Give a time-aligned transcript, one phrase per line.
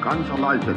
[0.00, 0.76] kansalaiset,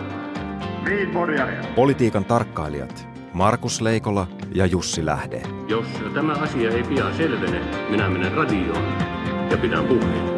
[1.75, 5.41] Politiikan tarkkailijat Markus Leikola ja Jussi Lähde.
[5.67, 8.83] Jos tämä asia ei pian selvene, minä menen radioon
[9.51, 10.33] ja pidän puheen.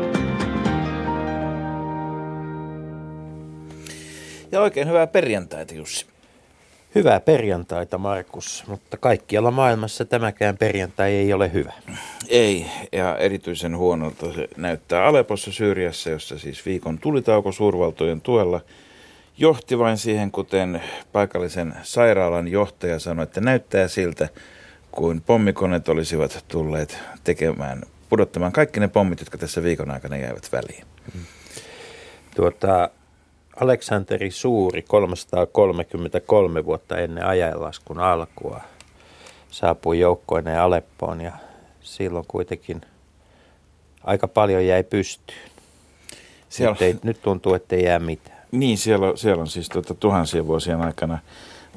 [4.52, 6.15] Ja oikein hyvää perjantaita, Jussi.
[6.96, 11.74] Hyvää perjantaita, Markus, mutta kaikkialla maailmassa tämäkään perjantai ei ole hyvä.
[12.28, 18.62] Ei, ja erityisen huonolta se näyttää Alepossa Syyriassa, jossa siis viikon tulitauko suurvaltojen tuella
[19.38, 24.30] johti vain siihen, kuten paikallisen sairaalan johtaja sanoi, että näyttää siltä,
[24.92, 30.86] kuin pommikoneet olisivat tulleet tekemään, pudottamaan kaikki ne pommit, jotka tässä viikon aikana jäivät väliin.
[32.36, 32.90] Tuota,
[33.62, 38.62] Aleksanteri Suuri 333 vuotta ennen ajanlaskun alkua
[39.52, 41.32] saapui joukkoineen Aleppoon ja
[41.82, 42.82] silloin kuitenkin
[44.04, 45.40] aika paljon jäi pystyyn.
[46.50, 46.74] Siellä...
[46.74, 48.38] Nyt, ei, nyt tuntuu, että ei jää mitään.
[48.52, 51.20] Niin, siellä, siellä on siis tuota, tuhansien vuosien aikana,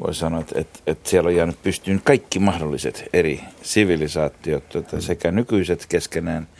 [0.01, 5.31] voi sanoa, että, että, että siellä on jäänyt pystyyn kaikki mahdolliset eri sivilisaatiot, tuota, sekä
[5.31, 6.48] nykyiset keskenään–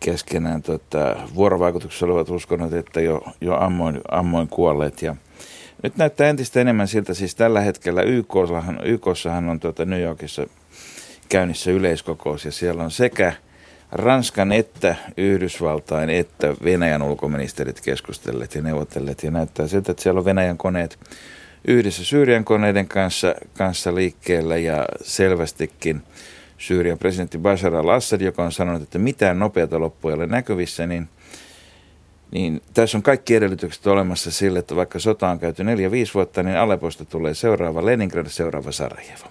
[0.00, 5.02] keskenään tota, vuorovaikutuksessa olevat uskonnot, että jo, jo ammoin, ammoin kuolleet.
[5.02, 5.16] Ja
[5.82, 10.46] nyt näyttää entistä enemmän siltä, siis tällä hetkellä YKssahan, YKssahan on tuota New Yorkissa
[11.28, 13.32] käynnissä yleiskokous ja siellä on sekä
[13.92, 20.24] Ranskan että Yhdysvaltain että Venäjän ulkoministerit keskustelleet ja neuvotelleet ja näyttää siltä, että siellä on
[20.24, 20.98] Venäjän koneet
[21.68, 26.02] yhdessä Syyrian koneiden kanssa, kanssa liikkeellä ja selvästikin–
[26.58, 31.08] Syyrian presidentti Bashar al-Assad, joka on sanonut, että mitään nopeata loppua ei ole näkyvissä, niin,
[32.30, 35.66] niin tässä on kaikki edellytykset olemassa sille, että vaikka sota on käyty 4-5
[36.14, 39.28] vuotta, niin Aleposta tulee seuraava Leningrad, seuraava Sarajevo.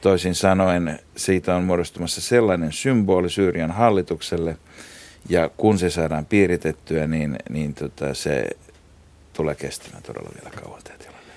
[0.00, 4.56] Toisin sanoen siitä on muodostumassa sellainen symboli Syyrian hallitukselle,
[5.28, 8.46] ja kun se saadaan piiritettyä, niin, niin tota, se
[9.32, 11.32] tulee kestämään todella vielä kauan tämä tilanne.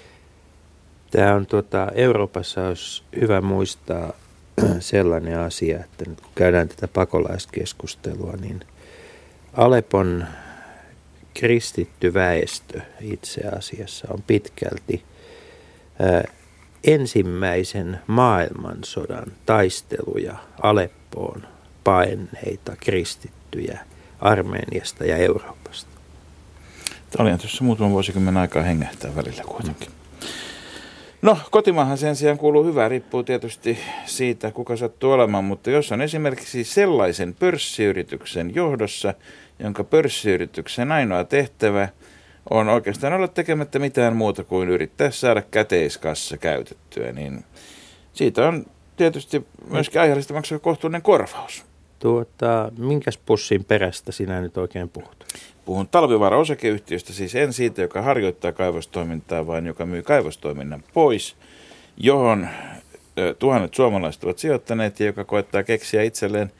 [1.11, 4.13] Tämä on tuota, Euroopassa olisi hyvä muistaa
[4.79, 8.59] sellainen asia, että nyt kun käydään tätä pakolaiskeskustelua, niin
[9.53, 10.25] Alepon
[11.33, 15.03] kristitty väestö itse asiassa on pitkälti
[16.83, 21.47] ensimmäisen maailmansodan taisteluja Aleppoon
[21.83, 23.79] paenneita kristittyjä
[24.19, 25.89] Armeniasta ja Euroopasta.
[27.09, 29.94] Tämä oli tuossa muutaman vuosikymmenen aikaa hengähtää välillä kuitenkin.
[31.25, 36.01] No, kotimaahan sen sijaan kuuluu hyvä, riippuu tietysti siitä, kuka sattuu olemaan, mutta jos on
[36.01, 39.13] esimerkiksi sellaisen pörssiyrityksen johdossa,
[39.59, 41.89] jonka pörssiyrityksen ainoa tehtävä
[42.49, 47.43] on oikeastaan olla tekemättä mitään muuta kuin yrittää saada käteiskassa käytettyä, niin
[48.13, 48.65] siitä on
[48.97, 51.65] tietysti myöskin aiheellista maksaa kohtuullinen korvaus.
[51.99, 55.25] Tuota, minkäs pussin perästä sinä nyt oikein puhut?
[55.65, 61.35] Puhun talvivaara osakeyhtiöstä, siis en siitä, joka harjoittaa kaivostoimintaa, vaan joka myy kaivostoiminnan pois,
[61.97, 62.47] johon
[63.39, 66.51] tuhannet suomalaiset ovat sijoittaneet ja joka koettaa keksiä itselleen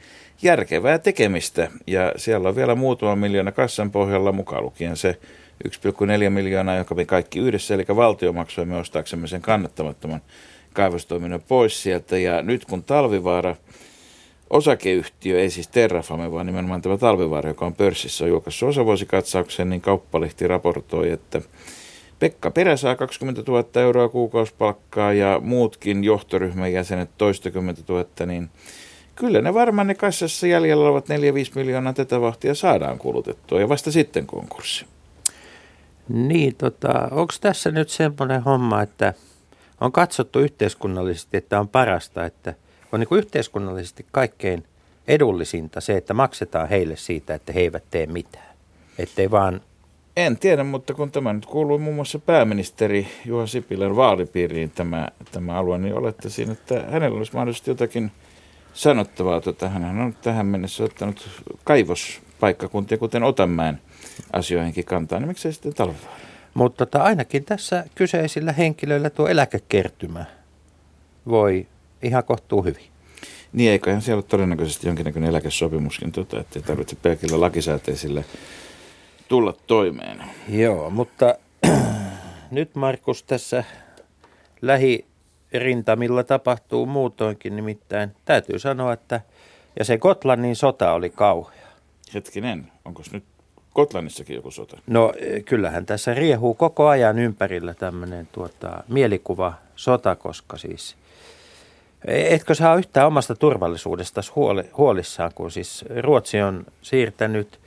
[0.42, 1.70] järkevää tekemistä.
[1.86, 5.18] Ja siellä on vielä muutama miljoona kassan pohjalla mukaan lukien se
[5.68, 10.20] 1,4 miljoonaa, joka me kaikki yhdessä, eli valtio maksoi me ostaaksemme sen kannattamattoman
[10.72, 12.18] kaivostoiminnan pois sieltä.
[12.18, 13.56] Ja nyt kun talvivaara
[14.50, 19.80] osakeyhtiö, ei siis Terrafame, vaan nimenomaan tämä Talvivaara, joka on pörssissä, on julkaissut osavuosikatsauksen, niin
[19.80, 21.42] kauppalehti raportoi, että
[22.18, 28.50] Pekka Perä saa 20 000 euroa kuukausipalkkaa ja muutkin johtoryhmän jäsenet toistakymmentä tuhatta, niin
[29.14, 31.12] kyllä ne varmaan ne kassassa jäljellä olevat 4-5
[31.54, 34.86] miljoonaa tätä vahtia saadaan kulutettua ja vasta sitten konkurssi.
[36.08, 39.14] Niin, tota, onko tässä nyt semmoinen homma, että
[39.80, 42.54] on katsottu yhteiskunnallisesti, että on parasta, että–
[42.92, 44.64] on niin kuin yhteiskunnallisesti kaikkein
[45.08, 48.56] edullisinta se, että maksetaan heille siitä, että he eivät tee mitään.
[48.98, 49.60] Ettei vaan...
[50.16, 55.54] En tiedä, mutta kun tämä nyt kuuluu muun muassa pääministeri Juha Sipilän vaalipiiriin tämä, tämä
[55.54, 58.12] alue, niin olette siinä, että hänellä olisi mahdollisesti jotakin
[58.74, 59.40] sanottavaa.
[59.40, 61.28] Tota, hän on tähän mennessä ottanut
[61.64, 63.80] kaivospaikkakuntia, kuten Otanmäen
[64.32, 66.16] asioihinkin kantaa, niin miksei sitten talvivaara?
[66.54, 70.24] Mutta tota, ainakin tässä kyseisillä henkilöillä tuo eläkekertymä
[71.28, 71.66] voi
[72.06, 72.84] ihan kohtuu hyvin.
[73.52, 78.24] Niin, eiköhän siellä ole todennäköisesti jonkinnäköinen eläkesopimuskin, tota, että ei tarvitse pelkillä lakisääteisille
[79.28, 80.22] tulla toimeen.
[80.48, 81.34] Joo, mutta
[82.50, 83.64] nyt Markus tässä
[84.62, 89.20] lähirintamilla tapahtuu muutoinkin, nimittäin täytyy sanoa, että
[89.78, 91.66] ja se Gotlannin sota oli kauhea.
[92.14, 93.24] Hetkinen, onko nyt
[93.74, 94.78] Gotlannissakin joku sota?
[94.86, 95.12] No
[95.44, 100.96] kyllähän tässä riehuu koko ajan ympärillä tämmöinen tuota, mielikuva sota, koska siis–
[102.04, 107.60] Etkö saa yhtään omasta turvallisuudesta huoli, huolissaan, kun siis Ruotsi on siirtänyt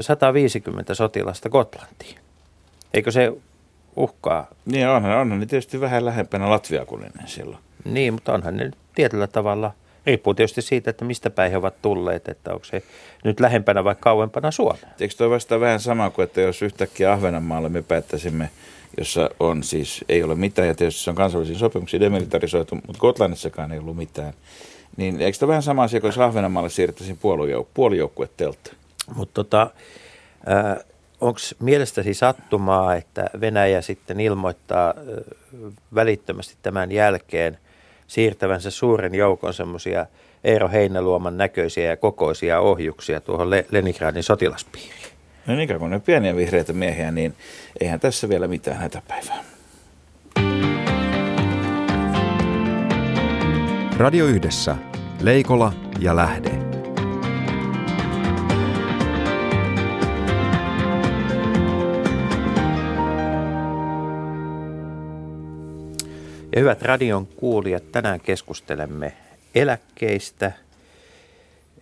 [0.00, 2.18] 150 sotilasta Gotlantiin?
[2.94, 3.32] Eikö se
[3.96, 4.46] uhkaa?
[4.64, 7.62] Niin onhan, onhan ne tietysti vähän lähempänä Latvia kuin ennen silloin.
[7.84, 9.72] Niin, mutta onhan ne tietyllä tavalla,
[10.06, 12.82] riippuu tietysti siitä, että mistä päin he ovat tulleet, että onko se
[13.24, 14.88] nyt lähempänä vai kauempana Suomea.
[15.00, 18.50] Eikö toi vasta vähän sama kuin, että jos yhtäkkiä Ahvenanmaalle me päättäisimme,
[18.98, 23.72] jossa on siis, ei ole mitään, ja tietysti se on kansainvälisiin sopimuksiin demilitarisoitu, mutta Gotlannissakaan
[23.72, 24.32] ei ollut mitään.
[24.96, 27.18] Niin eikö tämä vähän sama asia, kuin jos Ahvenanmaalle siirrettäisiin
[27.74, 28.72] puolijoukkueteltta?
[29.14, 29.70] Mutta tota,
[31.20, 34.94] onko mielestäsi sattumaa, että Venäjä sitten ilmoittaa
[35.94, 37.58] välittömästi tämän jälkeen
[38.10, 40.06] siirtävänsä suuren joukon semmoisia
[40.44, 45.12] Eero Heinäluoman näköisiä ja kokoisia ohjuksia tuohon Leningradin sotilaspiiriin?
[45.46, 47.34] No niin kuin ne pieniä vihreitä miehiä, niin
[47.80, 49.44] eihän tässä vielä mitään hätäpäivää.
[53.96, 54.76] Radio Yhdessä.
[55.20, 56.69] Leikola ja Lähde.
[66.52, 69.12] Ja hyvät radion kuulijat, tänään keskustelemme
[69.54, 70.52] eläkkeistä,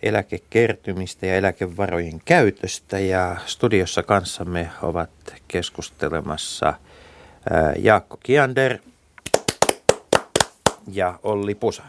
[0.03, 2.99] eläkekertymistä ja eläkevarojen käytöstä.
[2.99, 5.11] Ja studiossa kanssamme ovat
[5.49, 6.75] keskustelemassa
[7.79, 8.79] Jaakko Kiander
[10.93, 11.83] ja Olli Pusa.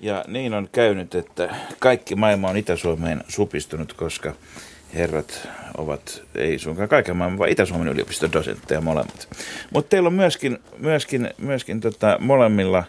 [0.00, 4.34] Ja niin on käynyt, että kaikki maailma on Itä-Suomeen supistunut, koska
[4.94, 9.28] herrat ovat, ei suinkaan kaiken maailman, vaan Itä-Suomen yliopiston dosentteja molemmat.
[9.70, 12.84] Mutta teillä on myöskin, myöskin, myöskin tota, molemmilla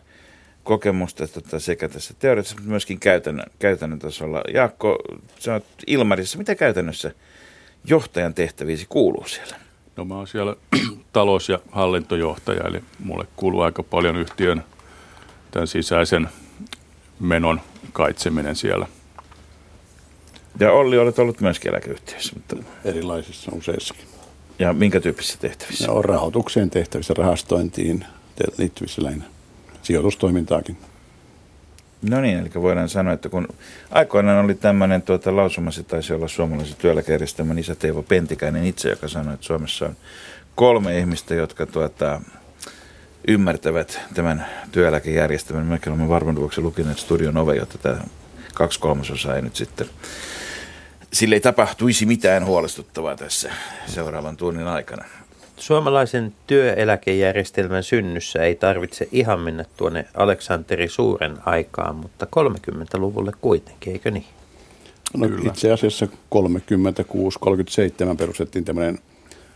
[0.63, 4.42] kokemusta tota, sekä tässä teoriassa, mutta myöskin käytännön, käytännön tasolla.
[4.53, 4.97] Jaakko,
[5.39, 6.38] sä oot Ilmarissa.
[6.38, 7.12] Mitä käytännössä
[7.86, 9.56] johtajan tehtäviisi kuuluu siellä?
[9.95, 10.56] No mä oon siellä
[11.13, 14.63] talous- ja hallintojohtaja, eli mulle kuuluu aika paljon yhtiön
[15.51, 16.30] tämän sisäisen
[17.19, 17.62] menon
[17.94, 18.88] kaitseminen siellä–
[20.60, 22.34] ja Olli, olet ollut myös eläkeyhtiössä.
[22.36, 22.56] Mutta...
[22.86, 24.06] Erilaisissa useissakin.
[24.60, 25.92] Ja minkä tyyppisissä tehtävissä?
[25.92, 28.06] On rahoitukseen tehtävissä, rahastointiin
[28.57, 29.25] liittyvissä lähinnä,
[29.81, 30.78] sijoitustoimintaakin.
[32.10, 33.48] No niin, eli voidaan sanoa, että kun
[33.92, 39.07] aikoinaan oli tämmöinen tuota, lausuma, se taisi olla suomalaisen työeläkejärjestelmän isä Teivo Pentikäinen itse, joka
[39.07, 39.96] sanoi, että Suomessa on
[40.56, 42.22] kolme ihmistä, jotka tuota,
[43.28, 45.66] ymmärtävät tämän työeläkejärjestelmän.
[45.66, 47.98] Mekin olemme varmuuden vuoksi lukineet Studion Ove, jotta tämä
[48.54, 49.88] kaksi kolmasosaa ei nyt sitten
[51.16, 53.52] sille ei tapahtuisi mitään huolestuttavaa tässä
[53.88, 55.06] seuraavan tunnin aikana.
[55.58, 64.12] Suomalaisen työeläkejärjestelmän synnyssä ei tarvitse ihan mennä tuonne Aleksanteri Suuren aikaan, mutta 30-luvulle kuitenkin, eikö
[64.12, 64.26] niin?
[65.18, 65.50] No, Kyllä.
[65.52, 66.10] itse asiassa 36-37
[68.18, 69.00] perustettiin tämmöinen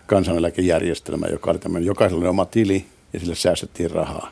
[0.08, 4.32] kansaneläkejärjestelmä, joka oli tämmöinen jokaisella oma tili ja sille säästettiin rahaa.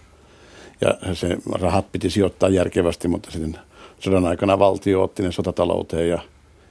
[0.82, 3.58] Ja se rahat piti sijoittaa järkevästi, mutta sitten
[4.00, 6.20] sodan aikana valtio otti ne sotatalouteen ja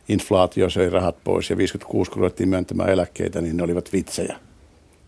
[0.09, 4.37] inflaatio söi rahat pois ja 56 kun ruvettiin myöntämään eläkkeitä, niin ne olivat vitsejä.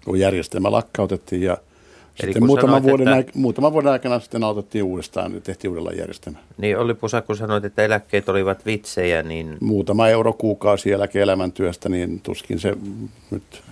[0.05, 1.57] Kun järjestelmä lakkautettiin ja
[2.23, 3.33] Eli sitten muutaman, sanoit, vuoden että...
[3.35, 6.39] muutaman vuoden aikana sitten autettiin uudestaan ja tehtiin uudella järjestelmä.
[6.59, 9.57] Niin oli Pusa, kun sanoit, että eläkkeet olivat vitsejä, niin...
[9.61, 12.77] Muutama euro kuukausi eläke-elämäntyöstä, niin tuskin se
[13.31, 13.63] nyt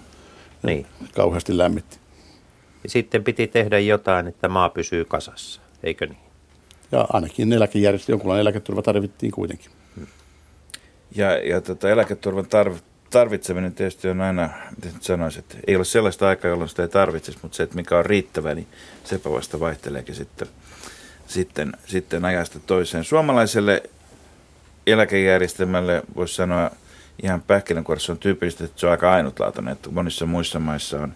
[0.62, 0.86] niin.
[1.14, 1.98] kauheasti lämmitti.
[2.84, 6.18] Ja sitten piti tehdä jotain, että maa pysyy kasassa, eikö niin?
[6.92, 9.70] Ja ainakin eläkejärjestelmä, jonkunlainen eläketurva tarvittiin kuitenkin.
[11.14, 12.76] Ja, ja tota, eläketurvan tarv,
[13.10, 17.38] tarvitseminen tietysti on aina, miten sanoisin, että ei ole sellaista aikaa, jolloin sitä ei tarvitsisi,
[17.42, 18.66] mutta se, että mikä on riittävä, niin
[19.04, 20.48] sepä vasta vaihteleekin sitten,
[21.26, 23.04] sitten, sitten ajasta toiseen.
[23.04, 23.82] Suomalaiselle
[24.86, 26.70] eläkejärjestelmälle voisi sanoa
[27.22, 31.14] ihan pähkinänkuoressa on tyypillistä, että se on aika ainutlaatuinen, että monissa muissa maissa on,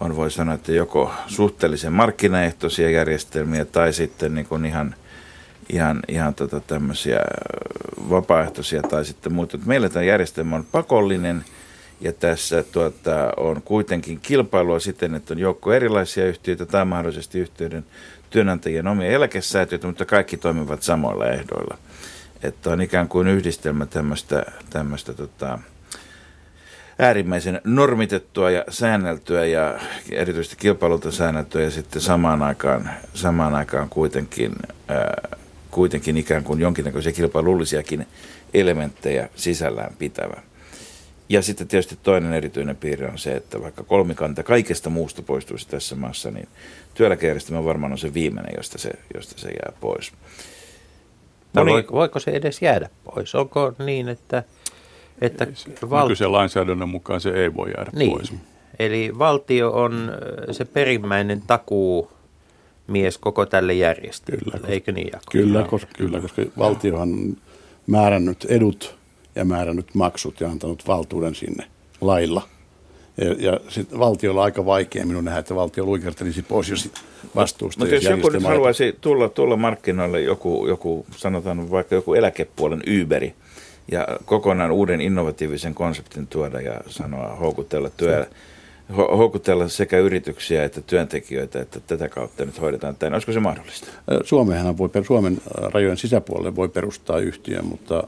[0.00, 4.94] on voi sanoa, että joko suhteellisen markkinaehtoisia järjestelmiä tai sitten niin kuin ihan,
[5.68, 7.20] ihan, ihan tota tämmöisiä
[8.10, 9.58] vapaaehtoisia tai sitten muuta.
[9.66, 11.44] Meillä tämä järjestelmä on pakollinen
[12.00, 17.84] ja tässä tuota, on kuitenkin kilpailua siten, että on joukko erilaisia yhtiöitä tai mahdollisesti yhtiöiden
[18.30, 21.78] työnantajien omia eläkesäätiöitä, mutta kaikki toimivat samoilla ehdoilla.
[22.42, 25.58] Että on ikään kuin yhdistelmä tämmöistä, tämmöistä tota,
[26.98, 29.78] äärimmäisen normitettua ja säänneltyä ja
[30.12, 34.52] erityisesti kilpailulta säänneltyä ja sitten samaan aikaan, samaan aikaan kuitenkin,
[34.88, 35.36] ää,
[35.74, 38.06] kuitenkin ikään kuin jonkinnäköisiä kilpailullisiakin
[38.54, 40.42] elementtejä sisällään pitävä.
[41.28, 45.96] Ja sitten tietysti toinen erityinen piirre on se, että vaikka kolmikanta kaikesta muusta poistuisi tässä
[45.96, 46.48] maassa, niin
[46.94, 50.12] työeläkejärjestelmä varmaan on se viimeinen, josta se, josta se jää pois.
[51.54, 51.84] No niin.
[51.92, 53.34] Voiko se edes jäädä pois?
[53.34, 54.42] Onko niin, että
[55.20, 55.46] että
[55.90, 56.02] val...
[56.02, 58.12] Nykyisen lainsäädännön mukaan se ei voi jäädä niin.
[58.12, 58.32] pois.
[58.78, 60.12] Eli valtio on
[60.50, 62.10] se perimmäinen takuu
[62.86, 65.24] mies koko tälle järjestelmälle, kyllä, eikö niin Jako?
[65.32, 67.36] Kyllä, koska, kyllä, koska valtiohan on
[67.86, 68.96] määrännyt edut
[69.34, 71.64] ja määrännyt maksut ja antanut valtuuden sinne
[72.00, 72.42] lailla.
[73.16, 76.90] Ja, ja sitten valtiolla on aika vaikea minun nähdä, että valtio luikertelisi pois jos
[77.34, 77.80] vastuusta.
[77.80, 83.34] Mutta jos joku nyt haluaisi tulla, tulla markkinoille, joku, joku, sanotaan vaikka joku eläkepuolen Uberi,
[83.92, 88.26] ja kokonaan uuden innovatiivisen konseptin tuoda ja sanoa, houkutella, työ,
[88.92, 93.16] houkutella sekä yrityksiä että työntekijöitä, että tätä kautta nyt hoidetaan tämä.
[93.16, 93.86] Olisiko se mahdollista?
[94.24, 98.04] Suomeenhan voi, Suomen rajojen sisäpuolelle voi perustaa yhtiön, mutta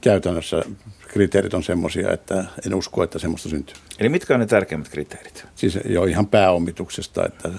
[0.00, 0.62] käytännössä
[1.08, 3.74] kriteerit on semmoisia, että en usko, että semmoista syntyy.
[3.98, 5.46] Eli mitkä on ne tärkeimmät kriteerit?
[5.54, 7.50] Siis jo ihan pääomituksesta, että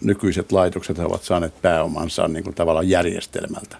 [0.00, 3.76] nykyiset laitokset ovat saaneet pääomansa niin kuin tavallaan järjestelmältä.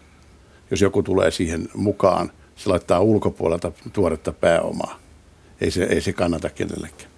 [0.70, 4.98] Jos joku tulee siihen mukaan, se laittaa ulkopuolelta tuoretta pääomaa.
[5.60, 7.15] Ei se, ei se kannata kenellekään.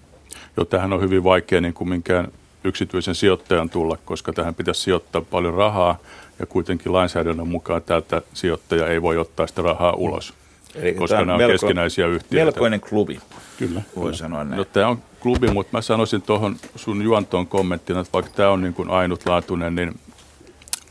[0.58, 2.28] Jo tähän on hyvin vaikea niin kuin minkään
[2.64, 5.98] yksityisen sijoittajan tulla, koska tähän pitäisi sijoittaa paljon rahaa
[6.38, 10.34] ja kuitenkin lainsäädännön mukaan tältä sijoittaja ei voi ottaa sitä rahaa ulos,
[10.74, 12.44] Eli koska nämä on melko- keskinäisiä yhtiöitä.
[12.44, 13.20] Melkoinen klubi,
[13.58, 13.82] Kyllä.
[13.96, 14.58] voi sanoa näin.
[14.58, 18.60] No tämä on klubi, mutta mä sanoisin tuohon sun juontoon kommenttina, että vaikka tämä on
[18.60, 20.00] niin kuin ainutlaatuinen, niin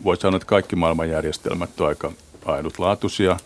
[0.03, 2.11] voi sanoa, että kaikki maailman järjestelmät on aika
[2.45, 3.37] ainutlaatuisia.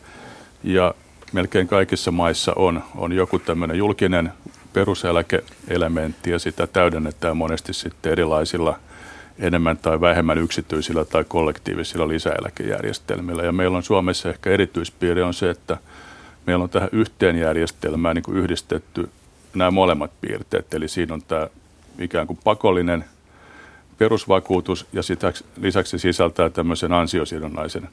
[0.64, 0.94] Ja
[1.34, 4.34] melkein kaikissa maissa on, on joku tämmöinen julkinen
[4.74, 8.80] peruseläkeelementti ja sitä täydennetään monesti sitten erilaisilla
[9.40, 13.44] enemmän tai vähemmän yksityisillä tai kollektiivisilla lisäeläkejärjestelmillä.
[13.44, 15.78] Ja meillä on Suomessa ehkä erityispiirre on se, että
[16.48, 19.10] meillä on tähän yhteen järjestelmään niin kuin yhdistetty
[19.54, 20.74] nämä molemmat piirteet.
[20.74, 21.48] Eli siinä on tämä
[22.00, 23.06] ikään kuin pakollinen
[23.98, 27.90] perusvakuutus ja sitä, lisäksi sisältää tämmöisen ansiosidonnaisen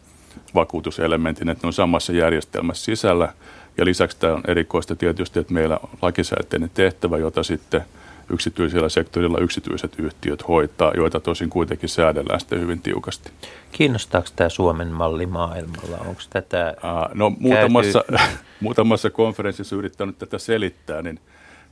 [0.55, 3.33] vakuutuselementin, että ne on samassa järjestelmässä sisällä.
[3.79, 7.85] Ja lisäksi tämä on erikoista tietysti, että meillä on lakisääteinen tehtävä, jota sitten
[8.31, 13.31] yksityisellä sektorilla yksityiset yhtiöt hoitaa, joita tosin kuitenkin säädellään sitten hyvin tiukasti.
[13.73, 15.99] Kiinnostaako tämä Suomen malli maailmalla?
[15.99, 18.05] Onko tätä Aa, No muutamassa,
[18.61, 21.21] muutamassa konferenssissa yrittänyt tätä selittää, niin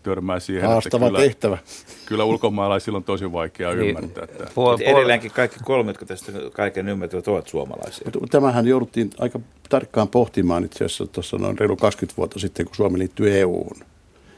[0.07, 1.59] törmää siihen, Haastava että kyllä, tehtävä.
[2.07, 4.45] kyllä ulkomaalaisilla on tosi vaikea ymmärtää tämä.
[4.45, 8.11] Puol- edelleenkin kaikki kolme, jotka tästä kaiken ymmärtävät, ovat suomalaisia.
[8.21, 12.77] Mutta Tämähän jouduttiin aika tarkkaan pohtimaan itse asiassa tuossa noin reilu 20 vuotta sitten, kun
[12.77, 13.77] Suomi liittyi EU-hun.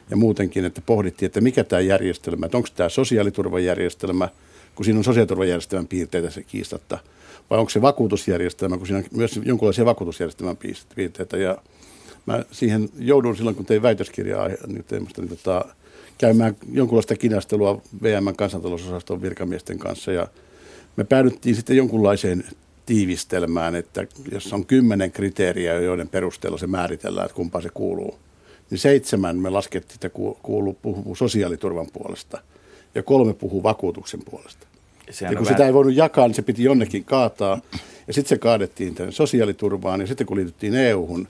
[0.09, 4.29] Ja muutenkin, että pohdittiin, että mikä tämä järjestelmä, että onko tämä sosiaaliturvajärjestelmä,
[4.75, 6.97] kun siinä on sosiaaliturvajärjestelmän piirteitä se kiistatta,
[7.49, 10.57] vai onko se vakuutusjärjestelmä, kun siinä on myös jonkinlaisia vakuutusjärjestelmän
[10.95, 11.37] piirteitä.
[11.37, 11.57] Ja
[12.29, 15.65] mä siihen joudun silloin, kun tein väitöskirjaa niin teemasta, niin tota,
[16.17, 20.27] käymään jonkunlaista kinastelua VM kansantalousosaston virkamiesten kanssa ja
[20.95, 22.43] me päädyttiin sitten jonkunlaiseen
[22.85, 28.19] tiivistelmään, että jos on kymmenen kriteeriä, joiden perusteella se määritellään, että kumpaan se kuuluu,
[28.69, 32.41] niin seitsemän me laskettiin, että ku- kuuluu, puhuu sosiaaliturvan puolesta
[32.95, 34.67] ja kolme puhuu vakuutuksen puolesta.
[35.11, 37.61] Sehän Ja kun on sitä ei voinut jakaa, niin se piti jonnekin kaataa.
[38.07, 41.27] Ja sitten se kaadettiin tänne sosiaaliturvaan ja sitten kun liityttiin EU-hun,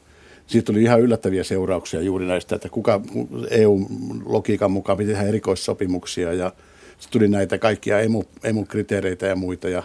[0.49, 3.01] siitä tuli ihan yllättäviä seurauksia juuri näistä, että kuka
[3.49, 6.51] EU-logiikan mukaan piti tehdä erikoissopimuksia ja
[6.99, 9.69] sitten tuli näitä kaikkia emu, emu-kriteereitä ja muita.
[9.69, 9.83] Ja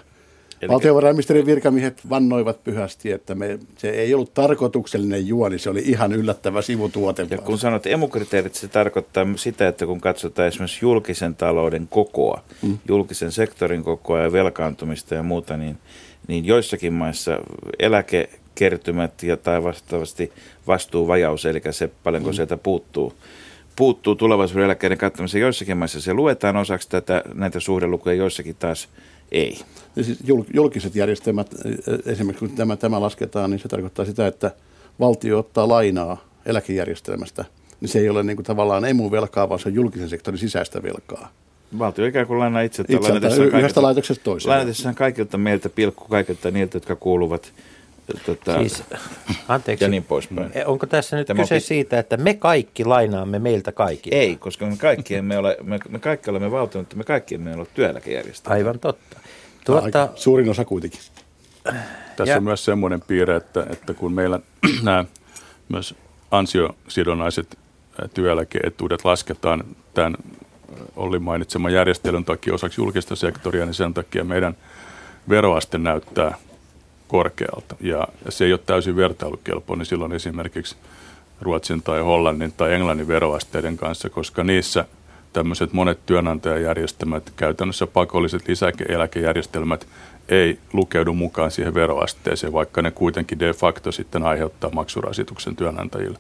[0.63, 6.13] Eli- valtiovarainministerin virkamiehet vannoivat pyhästi, että me, se ei ollut tarkoituksellinen juoni, se oli ihan
[6.13, 7.27] yllättävä sivutuote.
[7.31, 12.79] Ja kun sanot emukriteerit, se tarkoittaa sitä, että kun katsotaan esimerkiksi julkisen talouden kokoa, mm.
[12.89, 15.79] julkisen sektorin kokoa ja velkaantumista ja muuta, niin,
[16.29, 17.39] niin joissakin maissa
[17.79, 20.33] eläkekertymät ja tai vastaavasti
[20.67, 22.35] vastuuvajaus, eli se paljonko mm.
[22.35, 23.15] sieltä puuttuu,
[23.77, 25.43] puuttuu tulevaisuuden eläkkeiden kattamiseen.
[25.43, 28.89] Joissakin maissa se luetaan osaksi tätä, näitä suhdelukuja, joissakin taas
[29.33, 29.59] ei.
[29.97, 34.27] Ja siis jul- julkiset järjestelmät, e- esimerkiksi kun tämä, tämä lasketaan, niin se tarkoittaa sitä,
[34.27, 34.51] että
[35.01, 37.45] valtio ottaa lainaa eläkejärjestelmästä.
[37.81, 41.29] Niin se ei ole niin kuin tavallaan emu-velkaa, vaan se on julkisen sektorin sisäistä velkaa.
[41.79, 44.51] Valtio ikään kuin lainaa itse, Itseltään, y- yhdestä laitoksesta toiseen.
[44.51, 47.53] Lainatessaan kaikilta meiltä pilkku kaikilta niiltä, jotka kuuluvat
[48.27, 48.83] tota, Siis,
[49.49, 50.51] anteeksi, ja niin poispäin.
[50.55, 54.11] E, onko tässä nyt Tämä on kyse pit- siitä, että me kaikki lainaamme meiltä kaikki?
[54.13, 57.57] Ei, koska me kaikki emme ole, me, me kaikki olemme valtio, mutta me kaikki emme
[57.57, 58.55] ole työeläkejärjestelmä.
[58.55, 59.21] Aivan totta.
[59.65, 61.01] Tuota, Tuota, suurin osa kuitenkin.
[62.17, 64.41] Tässä Ja- on myös semmoinen piirre, että, että kun meillä
[64.83, 65.05] nämä
[65.69, 65.95] myös
[66.31, 67.59] ansiosidonnaiset
[68.15, 70.15] työeläkeetuudet lasketaan tämän
[70.97, 74.57] Olli mainitseman järjestelyn takia osaksi julkista sektoria, niin sen takia meidän
[75.29, 76.35] veroaste näyttää
[77.15, 77.77] korkealta.
[77.81, 80.77] Ja se ei ole täysin vertailukelpoinen niin silloin esimerkiksi
[81.41, 84.85] Ruotsin tai Hollannin tai Englannin veroasteiden kanssa, koska niissä
[85.33, 89.87] tämmöiset monet työnantajajärjestelmät, käytännössä pakolliset lisäeläkejärjestelmät,
[90.29, 96.19] ei lukeudu mukaan siihen veroasteeseen, vaikka ne kuitenkin de facto sitten aiheuttaa maksurasituksen työnantajille.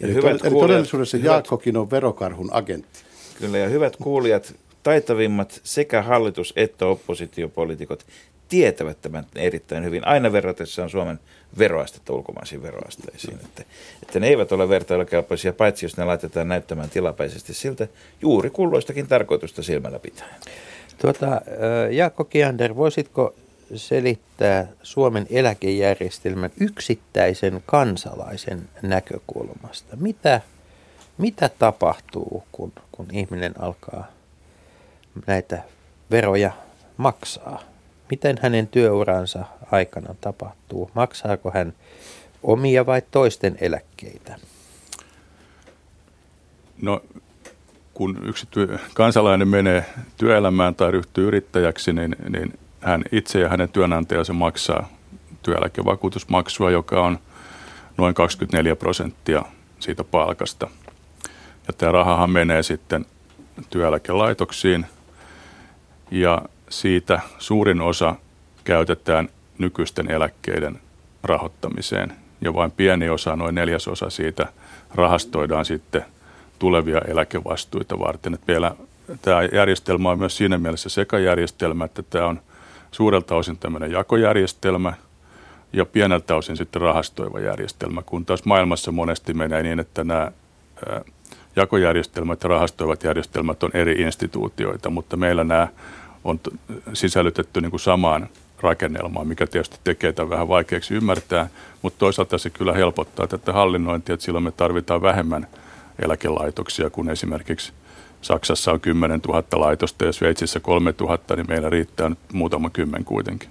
[0.00, 3.00] Ja Eli, hyvät to- eli kuulijat- todellisuudessa hyvät- Jaakkokin on verokarhun agentti.
[3.38, 8.06] Kyllä, ja hyvät kuulijat, taitavimmat sekä hallitus- että oppositiopoliitikot
[8.48, 11.20] tietävät tämän erittäin hyvin, aina verratessaan Suomen
[11.58, 13.38] veroastetta ulkomaisiin veroasteisiin.
[13.44, 13.64] Että,
[14.02, 17.88] että ne eivät ole vertailukelpoisia, paitsi jos ne laitetaan näyttämään tilapäisesti siltä
[18.22, 20.40] juuri kulloistakin tarkoitusta silmällä pitäen.
[20.98, 21.40] Tuota,
[21.90, 23.34] Jaakko Kiander, voisitko
[23.74, 29.96] selittää Suomen eläkejärjestelmän yksittäisen kansalaisen näkökulmasta?
[29.96, 30.40] Mitä,
[31.18, 34.06] mitä tapahtuu, kun, kun ihminen alkaa
[35.26, 35.62] näitä
[36.10, 36.52] veroja
[36.96, 37.75] maksaa?
[38.10, 40.90] Miten hänen työuransa aikana tapahtuu?
[40.94, 41.72] Maksaako hän
[42.42, 44.36] omia vai toisten eläkkeitä?
[46.82, 47.02] No,
[47.94, 49.84] kun yksi työ, kansalainen menee
[50.16, 54.88] työelämään tai ryhtyy yrittäjäksi, niin, niin hän itse ja hänen työnantajansa maksaa
[55.42, 57.18] työeläkevakuutusmaksua, joka on
[57.98, 59.42] noin 24 prosenttia
[59.78, 60.70] siitä palkasta.
[61.66, 63.06] Ja tämä rahahan menee sitten
[63.70, 64.86] työeläkelaitoksiin
[66.10, 68.14] ja siitä suurin osa
[68.64, 70.80] käytetään nykyisten eläkkeiden
[71.22, 74.46] rahoittamiseen ja vain pieni osa, noin neljäsosa siitä
[74.94, 76.04] rahastoidaan sitten
[76.58, 78.34] tulevia eläkevastuita varten.
[78.34, 78.74] Että vielä
[79.22, 82.40] tämä järjestelmä on myös siinä mielessä sekajärjestelmä, että tämä on
[82.90, 84.92] suurelta osin tämmöinen jakojärjestelmä
[85.72, 90.32] ja pieneltä osin sitten rahastoiva järjestelmä, kun taas maailmassa monesti menee niin, että nämä
[91.56, 95.68] jakojärjestelmät ja rahastoivat järjestelmät on eri instituutioita, mutta meillä nämä
[96.26, 96.40] on
[96.92, 98.28] sisällytetty niin kuin samaan
[98.60, 101.48] rakennelmaan, mikä tietysti tekee tämän vähän vaikeaksi ymmärtää,
[101.82, 105.46] mutta toisaalta se kyllä helpottaa tätä hallinnointia, että silloin me tarvitaan vähemmän
[106.04, 107.72] eläkelaitoksia kuin esimerkiksi
[108.22, 113.04] Saksassa on 10 000 laitosta ja Sveitsissä 3 000, niin meillä riittää nyt muutama kymmen
[113.04, 113.48] kuitenkin.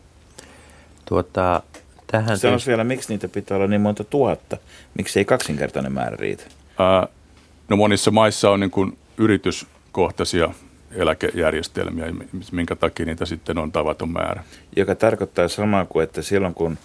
[1.06, 1.62] Tuota,
[2.08, 4.58] tähän Se on vielä, miksi niitä pitää olla niin monta tuhatta?
[4.98, 6.44] Miksi ei kaksinkertainen määrä riitä?
[6.80, 7.08] Ää,
[7.70, 10.50] no monissa maissa on niin kuin yrityskohtaisia
[10.96, 12.14] eläkejärjestelmiä,
[12.52, 14.44] minkä takia niitä sitten on tavaton määrä.
[14.76, 16.78] Joka tarkoittaa samaa kuin, että silloin kun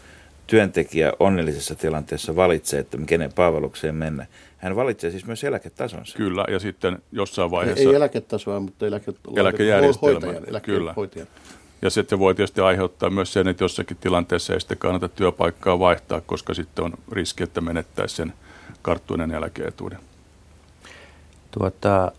[0.47, 4.26] työntekijä onnellisessa tilanteessa valitsee, että kenen palvelukseen mennä,
[4.59, 6.17] hän valitsee siis myös eläketasonsa.
[6.17, 7.83] Kyllä, ja sitten jossain vaiheessa...
[7.83, 10.26] Ei, ei eläketasoa, mutta eläke, eläkejärjestelmä.
[10.26, 10.95] Hoitajan, kyllä.
[11.83, 16.20] Ja sitten voi tietysti aiheuttaa myös sen, että jossakin tilanteessa ei sitten kannata työpaikkaa vaihtaa,
[16.20, 18.33] koska sitten on riski, että menettäisi sen
[18.83, 19.99] karttuinen eläkeetuuden.
[21.51, 22.12] Tuota,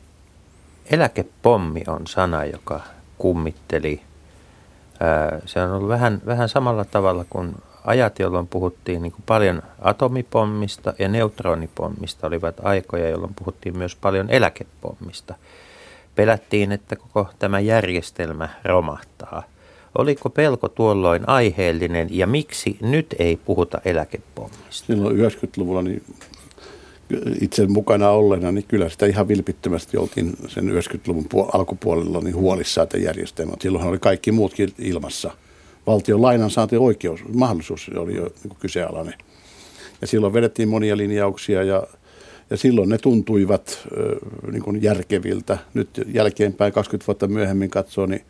[0.91, 2.81] eläkepommi on sana, joka
[3.17, 4.01] kummitteli.
[5.45, 10.93] Se on ollut vähän, vähän samalla tavalla kuin ajat, jolloin puhuttiin niin kuin paljon atomipommista
[10.99, 15.35] ja neutronipommista, olivat aikoja, jolloin puhuttiin myös paljon eläkepommista.
[16.15, 19.43] Pelättiin, että koko tämä järjestelmä romahtaa.
[19.97, 24.85] Oliko pelko tuolloin aiheellinen ja miksi nyt ei puhuta eläkepommista?
[24.85, 26.03] Silloin 90-luvulla niin
[27.41, 32.97] itse mukana olleena, niin kyllä sitä ihan vilpittömästi oltiin sen 90-luvun alkupuolella niin huolissaan että
[32.97, 33.53] järjestelmä.
[33.59, 35.31] Silloin oli kaikki muutkin ilmassa–
[35.87, 39.13] valtion lainan saanti oikeus, mahdollisuus oli jo niin kyseenalainen.
[40.01, 41.83] Ja silloin vedettiin monia linjauksia ja,
[42.49, 43.87] ja silloin ne tuntuivat
[44.51, 45.57] niin kuin järkeviltä.
[45.73, 48.21] Nyt jälkeenpäin 20 vuotta myöhemmin katsoo, niin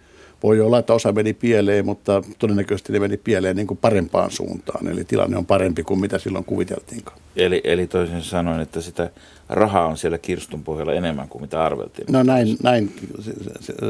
[0.43, 4.87] voi olla, että osa meni pieleen, mutta todennäköisesti ne meni pieleen niin kuin parempaan suuntaan.
[4.87, 7.17] Eli tilanne on parempi kuin mitä silloin kuviteltiinkaan.
[7.35, 9.09] Eli, eli toisin sanoen, että sitä
[9.49, 12.07] rahaa on siellä kirstun pohjalla enemmän kuin mitä arveltiin.
[12.11, 12.57] No näin.
[12.63, 12.93] näin.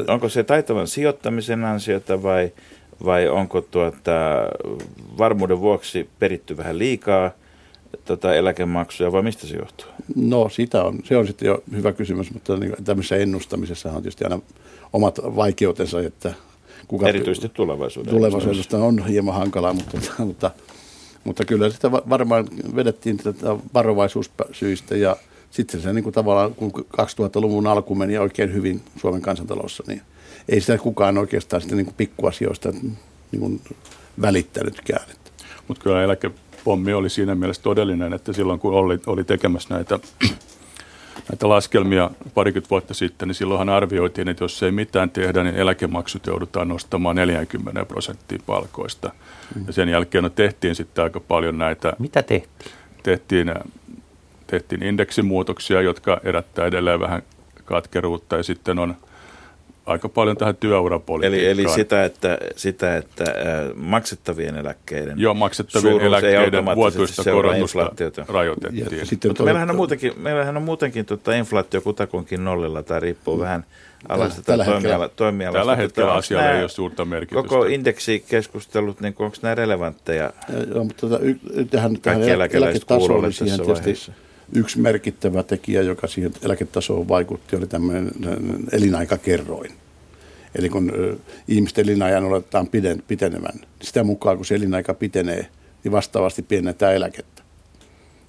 [0.07, 2.51] Onko se taitavan sijoittamisen ansiota vai
[3.05, 4.11] vai onko tuota,
[5.17, 7.31] varmuuden vuoksi peritty vähän liikaa
[8.05, 9.87] tota eläkemaksuja vai mistä se johtuu?
[10.15, 14.23] No sitä on, se on sitten jo hyvä kysymys, mutta niin tämmöisessä ennustamisessa on tietysti
[14.23, 14.39] aina
[14.93, 16.33] omat vaikeutensa, että
[16.87, 18.17] kuka Erityisesti tulevaisuudessa.
[18.17, 20.51] Tulevaisuudesta on hieman hankalaa, mutta, mutta,
[21.23, 25.17] mutta kyllä sitä varmaan vedettiin tätä varovaisuussyistä ja
[25.51, 30.01] sitten se niin kuin tavallaan, kun 2000-luvun alku meni oikein hyvin Suomen kansantalossa, niin
[30.49, 33.61] ei sitä kukaan oikeastaan sitten niin kuin pikkuasioista niin kuin
[34.21, 35.05] välittänytkään.
[35.67, 39.99] Mutta kyllä eläkepommi oli siinä mielessä todellinen, että silloin kun oli, oli tekemässä näitä,
[41.29, 46.27] näitä laskelmia parikymmentä vuotta sitten, niin silloinhan arvioitiin, että jos ei mitään tehdä, niin eläkemaksut
[46.27, 49.11] joudutaan nostamaan 40 prosenttia palkoista.
[49.55, 49.63] Mm.
[49.67, 51.93] Ja sen jälkeen no, tehtiin sitten aika paljon näitä...
[51.99, 52.71] Mitä tehtiin?
[53.03, 53.53] Tehtiin,
[54.47, 57.23] tehtiin indeksimuutoksia, jotka erättää edelleen vähän
[57.65, 58.95] katkeruutta ja sitten on–
[59.85, 61.51] aika paljon tähän työurapolitiikkaan.
[61.51, 67.91] Eli, eli sitä, että, sitä, että äh, maksettavien eläkkeiden Joo, maksettavien eläkkeiden vuotuista korotusta
[68.27, 68.99] rajoitettiin.
[68.99, 73.35] Ja, sitten Mutta meillähän on muutenkin, meillähän on muutenkin tuota inflaatio kutakuinkin nollilla tai riippuu
[73.35, 73.41] mm.
[73.41, 73.65] vähän
[74.09, 75.59] alasta tällä, toimiala, toimialasta.
[75.59, 77.49] Tällä hetkellä asialla ei ole suurta merkitystä.
[77.49, 80.33] Koko indeksikeskustelut, niin onko nämä relevantteja?
[80.73, 81.19] Joo, mutta tota,
[81.71, 84.11] tähän, tähän eläketasoon siihen tietysti vaiheessa
[84.53, 88.11] yksi merkittävä tekijä, joka siihen eläketasoon vaikutti, oli tämmöinen
[88.71, 89.71] elinaikakerroin.
[90.55, 90.91] Eli kun
[91.47, 95.47] ihmisten elinajan oletetaan piden, pitenevän, niin sitä mukaan kun se elinaika pitenee,
[95.83, 97.41] niin vastaavasti pienennetään eläkettä.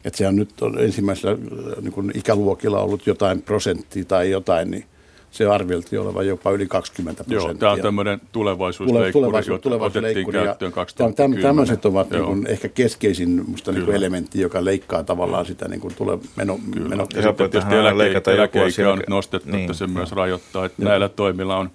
[0.04, 1.38] Että se on nyt on ensimmäisellä
[1.80, 4.84] niin kun ikäluokilla ollut jotain prosenttia tai jotain, niin
[5.32, 7.48] se arveltiin olevan jopa yli 20 prosenttia.
[7.48, 10.38] Joo, tämä on tämmöinen tulevaisuusleikkuri, tulevaisuus, jota tulevaisuusleikkuri.
[10.38, 11.42] otettiin Ja käyttöön täm- 2010.
[11.42, 12.26] Tämmöiset ovat niin Joo.
[12.26, 16.58] kuin ehkä keskeisin musta niin kuin elementti, joka leikkaa tavallaan sitä niin kuin tule meno,
[16.88, 19.60] meno, Ja sitten tietysti eläke, eläkeikä on nyt nostettu, niin.
[19.60, 20.64] että se myös rajoittaa.
[20.64, 21.70] Että näillä toimilla on,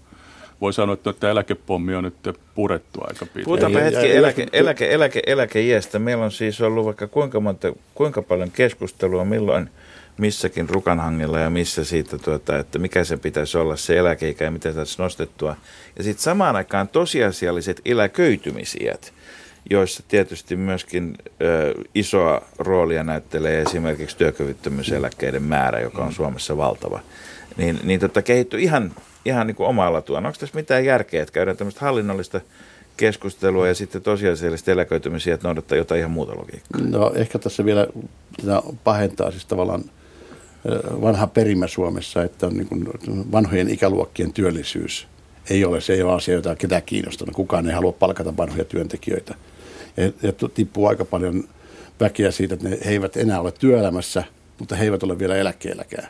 [0.61, 3.45] voi sanoa, että tämä eläkepommi on nyt purettu aika pitkään.
[3.45, 5.99] Puhutaanpa hetki eläke, eläke, eläke, eläkeiästä.
[5.99, 9.69] Meillä on siis ollut vaikka kuinka, monta, kuinka paljon keskustelua, milloin
[10.17, 14.73] missäkin rukanhangella ja missä siitä, tuota, että mikä se pitäisi olla se eläkeikä ja miten
[14.73, 15.55] saisi nostettua.
[15.97, 19.13] Ja sitten samaan aikaan tosiasialliset eläköitymisiät,
[19.69, 26.99] joissa tietysti myöskin ö, isoa roolia näyttelee esimerkiksi työkyvyttömyyseläkkeiden määrä, joka on Suomessa valtava.
[27.57, 28.91] Niin, niin tota, kehittyy ihan,
[29.25, 30.25] ihan niin kuin omaa latuaan.
[30.25, 32.41] Onko tässä mitään järkeä, että käydään tämmöistä hallinnollista
[32.97, 36.81] keskustelua ja sitten tosiasiallisesti eläköitymisiä, että noudattaa jotain ihan muuta logiikkaa?
[36.81, 37.87] No ehkä tässä vielä
[38.83, 39.83] pahentaa siis tavallaan
[41.01, 45.07] vanha perimä Suomessa, että on niin vanhojen ikäluokkien työllisyys
[45.49, 47.35] ei ole, se ei ole asia, jota ketään kiinnostanut.
[47.35, 49.35] Kukaan ei halua palkata vanhoja työntekijöitä.
[49.97, 51.43] Ja, ja tippuu aika paljon
[51.99, 54.23] väkeä siitä, että ne, he eivät enää ole työelämässä,
[54.59, 56.07] mutta he eivät ole vielä eläkkeelläkään.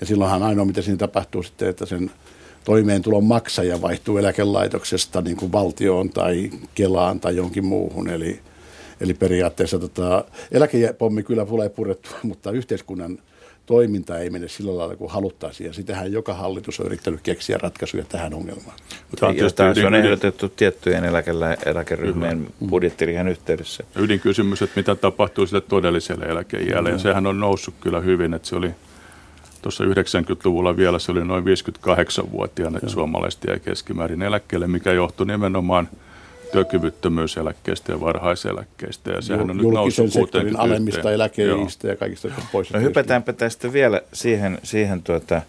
[0.00, 2.10] Ja silloinhan ainoa, mitä siinä tapahtuu sitten, että sen
[2.64, 8.08] toimeentulon maksaja vaihtuu eläkelaitoksesta niin kuin valtioon tai Kelaan tai jonkin muuhun.
[8.08, 8.40] Eli,
[9.00, 13.18] eli periaatteessa tota, eläkepommi kyllä tulee purettua, mutta yhteiskunnan
[13.66, 15.66] toiminta ei mene sillä lailla kuin haluttaisiin.
[15.66, 18.76] Ja sitähän joka hallitus on yrittänyt keksiä ratkaisuja tähän ongelmaan.
[19.20, 23.84] Tämä on Ja tietysti taas on ehdotettu tiettyjen eläkelä, eläkeryhmien budjettirihän yhteydessä.
[23.96, 26.90] ydinkysymys, että mitä tapahtuu sille todelliselle eläkeiälle.
[26.90, 28.70] Ja sehän on noussut kyllä hyvin, että se oli
[29.62, 35.88] tuossa 90-luvulla vielä se oli noin 58-vuotiaana suomalaiset jäi keskimäärin eläkkeelle, mikä johtui nimenomaan
[36.52, 39.10] työkyvyttömyyseläkkeestä ja varhaiseläkkeestä.
[39.10, 40.58] Ja sehän on nyt Julkisen noussut sektorin 61.
[40.58, 42.72] alemmista eläkeistä ja kaikista pois.
[42.72, 45.42] No hypätäänpä tästä vielä siihen, siihen tuota,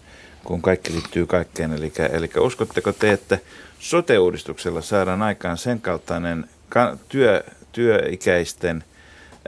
[0.44, 1.72] kun kaikki liittyy kaikkeen.
[1.72, 3.38] Eli, eli uskotteko te, että
[3.78, 8.84] sote-uudistuksella saadaan aikaan sen kaltainen ka- työ, työikäisten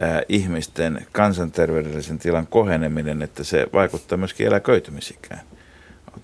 [0.01, 5.41] ää, ihmisten kansanterveydellisen tilan koheneminen, että se vaikuttaa myöskin eläköitymisikään?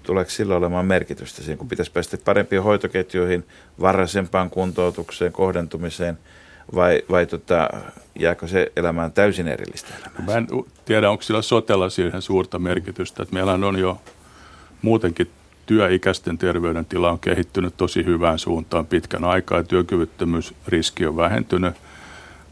[0.02, 3.44] Tuleeko sillä olemaan merkitystä siihen, kun pitäisi päästä parempiin hoitoketjuihin,
[3.80, 6.18] varhaisempaan kuntoutukseen, kohdentumiseen,
[6.74, 7.68] vai, vai tota,
[8.18, 10.22] jääkö se elämään täysin erillistä elämää?
[10.26, 10.46] Mä en
[10.84, 13.22] tiedä, onko sillä sotella siihen suurta merkitystä.
[13.22, 14.00] Että meillä on jo
[14.82, 15.30] muutenkin
[15.66, 19.58] työikäisten terveydentila on kehittynyt tosi hyvään suuntaan pitkän aikaa.
[19.58, 21.74] ja Työkyvyttömyysriski on vähentynyt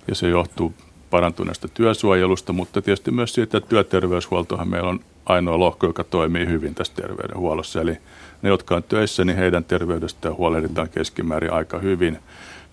[0.08, 0.74] ja se johtuu
[1.14, 6.74] parantuneesta työsuojelusta, mutta tietysti myös siitä, että työterveyshuoltohan meillä on ainoa lohko, joka toimii hyvin
[6.74, 7.80] tässä terveydenhuollossa.
[7.80, 7.98] Eli
[8.42, 12.18] ne, jotka on töissä, niin heidän terveydestään huolehditaan keskimäärin aika hyvin.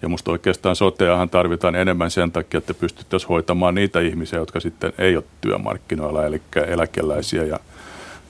[0.01, 4.93] Ja musta oikeastaan soteahan tarvitaan enemmän sen takia, että pystyttäisiin hoitamaan niitä ihmisiä, jotka sitten
[4.97, 7.59] ei ole työmarkkinoilla, eli eläkeläisiä ja,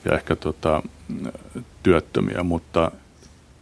[0.04, 0.82] ja ehkä tota,
[1.82, 2.90] työttömiä, mutta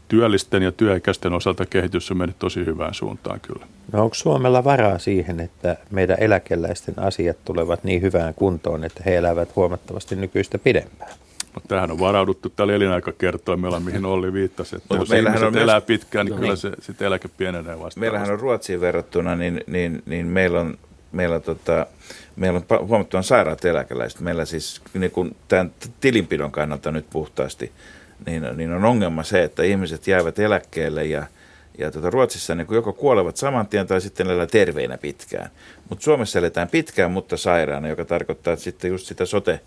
[0.09, 3.67] työllisten ja työikäisten osalta kehitys on mennyt tosi hyvään suuntaan kyllä.
[3.93, 9.17] No onko Suomella varaa siihen, että meidän eläkeläisten asiat tulevat niin hyvään kuntoon, että he
[9.17, 11.13] elävät huomattavasti nykyistä pidempään?
[11.55, 15.53] Mutta tähän on varauduttu tällä elinaikakertoimella, mihin Olli viittasi, että Mutta jos meillähän ihmiset on
[15.53, 18.01] myös- elää pitkään, niin kyllä se sitten eläke pienenee vastaavasti.
[18.01, 20.79] Meillähän on Ruotsiin verrattuna, niin, niin, niin meillä on,
[21.13, 21.87] meillä, tota,
[22.37, 24.21] meillä on huomattavan sairaat eläkeläiset.
[24.21, 27.73] Meillä siis niin kun tämän tilinpidon kannalta nyt puhtaasti,
[28.27, 31.27] niin, niin on ongelma se, että ihmiset jäävät eläkkeelle ja,
[31.81, 35.51] ja tota Ruotsissa niin joko kuolevat saman tien tai sitten elää terveinä pitkään.
[35.89, 39.61] Mutta Suomessa eletään pitkään, mutta sairaana, joka tarkoittaa että sitten just sitä sote,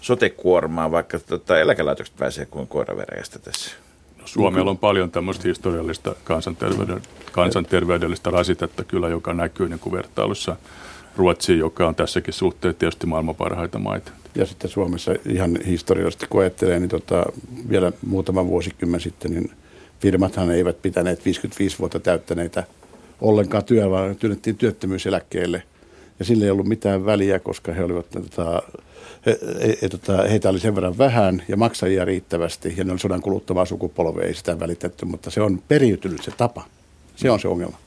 [0.00, 3.70] sote-kuormaa, vaikka tota, eläkelaitokset pääsee kuin koiraveräjästä tässä.
[4.24, 7.02] Suomella on paljon tämmöistä historiallista kansanterveyden,
[7.32, 10.56] kansanterveydellistä rasitetta kyllä, joka näkyy niin kuin vertailussa
[11.16, 14.12] Ruotsiin, joka on tässäkin suhteessa tietysti maailman parhaita maita.
[14.34, 17.24] Ja sitten Suomessa ihan historiallisesti, kun ajattelee, niin tota,
[17.68, 19.50] vielä muutama vuosikymmen sitten, niin
[20.00, 22.64] firmathan eivät pitäneet 55 vuotta täyttäneitä
[23.20, 25.62] ollenkaan työ, vaan työnnettiin työttömyyseläkkeelle.
[26.18, 28.62] Ja sillä ei ollut mitään väliä, koska he olivat, tota,
[29.26, 29.38] he,
[29.82, 32.74] he, tota, heitä oli sen verran vähän ja maksajia riittävästi.
[32.76, 36.64] Ja ne oli sodan kuluttamaa sukupolvea, ei sitä välitetty, mutta se on periytynyt se tapa.
[37.16, 37.78] Se on se ongelma.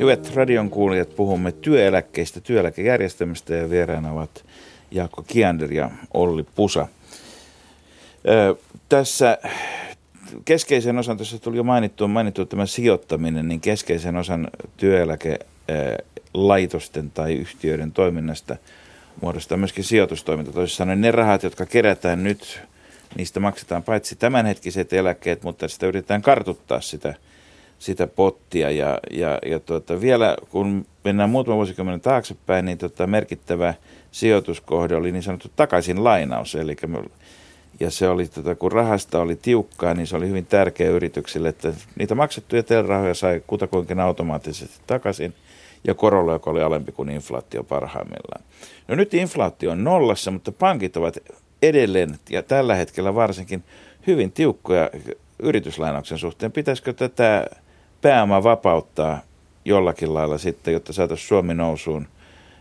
[0.00, 4.44] Hyvät radion kuulijat, puhumme työeläkkeistä, työeläkejärjestelmästä ja vieraana ovat
[4.90, 6.88] Jaakko Kiander ja Olli Pusa.
[8.28, 8.54] Ö,
[8.88, 9.38] tässä
[10.44, 15.38] keskeisen osan, tässä tuli jo mainittu, mainittu tämä sijoittaminen, niin keskeisen osan työeläke
[15.70, 18.56] ö, laitosten tai yhtiöiden toiminnasta
[19.22, 20.52] muodostaa myöskin sijoitustoiminta.
[20.52, 22.60] Toisin sanoen ne rahat, jotka kerätään nyt,
[23.16, 27.14] niistä maksetaan paitsi tämänhetkiset eläkkeet, mutta sitä yritetään kartuttaa sitä,
[27.80, 28.70] sitä pottia.
[28.70, 33.74] Ja, ja, ja tuota, vielä kun mennään muutama vuosikymmenen taaksepäin, niin tota, merkittävä
[34.10, 36.54] sijoituskohde oli niin sanottu takaisin lainaus.
[36.54, 37.02] Eli me,
[37.80, 41.72] ja se oli, tota, kun rahasta oli tiukkaa, niin se oli hyvin tärkeä yrityksille, että
[41.98, 45.34] niitä maksettuja telrahoja sai kutakuinkin automaattisesti takaisin
[45.84, 48.44] ja korolla, joka oli alempi kuin inflaatio parhaimmillaan.
[48.88, 51.18] No nyt inflaatio on nollassa, mutta pankit ovat
[51.62, 53.64] edelleen ja tällä hetkellä varsinkin
[54.06, 54.90] hyvin tiukkoja
[55.38, 56.52] yrityslainauksen suhteen.
[56.52, 57.46] Pitäisikö tätä
[58.02, 59.20] pääomaa vapauttaa
[59.64, 62.06] jollakin lailla sitten, jotta saataisiin Suomi nousuun,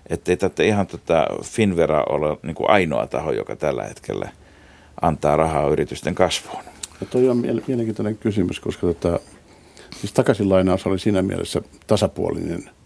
[0.10, 4.30] ettei tätä ihan tota Finvera ole niin kuin ainoa taho, joka tällä hetkellä
[5.02, 6.63] antaa rahaa yritysten kasvuun.
[7.02, 9.19] Ja toi on mielenkiintoinen kysymys, koska tota,
[9.95, 12.69] siis takaisinlainaus oli siinä mielessä tasapuolinen–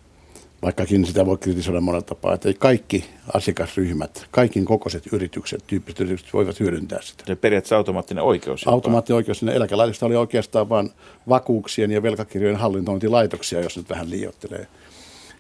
[0.64, 6.60] vaikkakin sitä voi kritisoida monella tapaa, että kaikki asiakasryhmät, kaikin kokoiset yritykset, tyyppiset yritykset voivat
[6.60, 7.24] hyödyntää sitä.
[7.28, 8.68] Se periaatteessa automaattinen oikeus.
[8.68, 9.40] Automaattinen oikeus.
[9.40, 10.90] Sinne eläkelaitosta oli oikeastaan vain
[11.30, 14.68] vakuuksien ja velkakirjojen hallintointilaitoksia, jos nyt vähän liioittelee.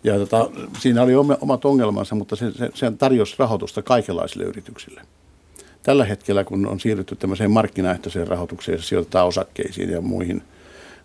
[0.03, 5.01] Ja tota, siinä oli omat ongelmansa, mutta se, se, se tarjosi rahoitusta kaikenlaisille yrityksille.
[5.83, 10.43] Tällä hetkellä, kun on siirrytty tämmöiseen markkinaehtoiseen rahoitukseen, se sijoitetaan osakkeisiin ja muihin,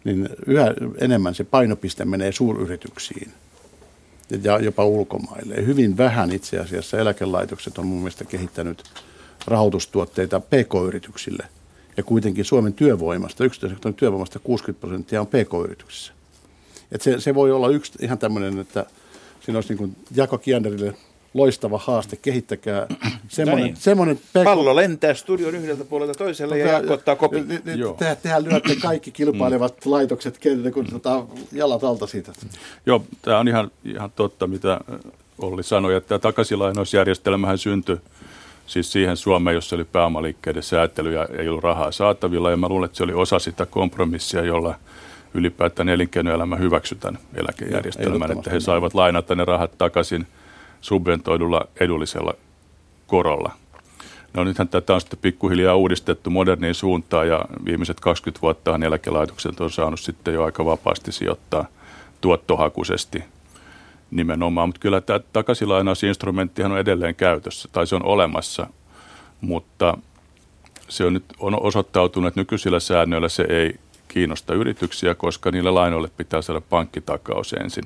[0.04, 3.33] niin yhä enemmän se painopiste menee suuryrityksiin–
[4.43, 5.67] ja jopa ulkomaille.
[5.67, 8.83] Hyvin vähän itse asiassa eläkelaitokset on mun mielestä kehittänyt
[9.47, 11.47] rahoitustuotteita pk-yrityksille.
[11.97, 16.12] Ja kuitenkin Suomen työvoimasta, yksityisen työvoimasta 60 prosenttia on pk-yrityksissä.
[16.93, 18.87] Et se, se voi olla yksi ihan tämmöinen, että
[19.41, 20.95] siinä olisi niin kuin Jako Kianderille
[21.35, 22.87] loistava haaste, kehittäkää
[23.29, 23.77] semmoinen, niin.
[23.77, 24.21] semmoinen.
[24.45, 27.49] Pallo lentää studion yhdeltä puolelta toiselle ja Jaakko ottaa kopin.
[27.49, 27.61] Te,
[27.99, 29.91] te, tehän lyötte kaikki kilpailevat mm.
[29.91, 30.41] laitokset
[30.75, 32.33] kun tota, jalat alta siitä.
[32.87, 34.81] Joo, tämä on ihan, ihan totta, mitä
[35.38, 37.99] Olli sanoi, että tämä takaisinlainausjärjestelmähän syntyi
[38.67, 42.51] siis siihen Suomeen, jossa oli pääomaliikkeiden säätely ja ei ollut rahaa saatavilla.
[42.51, 44.75] Ja mä luulen, että se oli osa sitä kompromissia, jolla
[45.35, 50.27] ylipäätään elinkeinoelämä hyväksytään eläkejärjestelmän, että he saivat lainata ne rahat takaisin–
[50.81, 52.35] subventoidulla edullisella
[53.07, 53.53] korolla.
[54.35, 59.71] No nythän tätä on sitten pikkuhiljaa uudistettu moderniin suuntaan ja viimeiset 20 vuotta eläkelaitokset on
[59.71, 61.67] saanut sitten jo aika vapaasti sijoittaa
[62.21, 63.25] tuottohakuisesti
[64.11, 64.69] nimenomaan.
[64.69, 68.67] Mutta kyllä tämä takaisinlainausinstrumenttihan on edelleen käytössä tai se on olemassa,
[69.41, 69.99] mutta
[70.88, 73.75] se on nyt on osoittautunut, että nykyisillä säännöillä se ei
[74.09, 77.85] kiinnosta yrityksiä, koska niille lainoille pitää saada pankkitakaus ensin,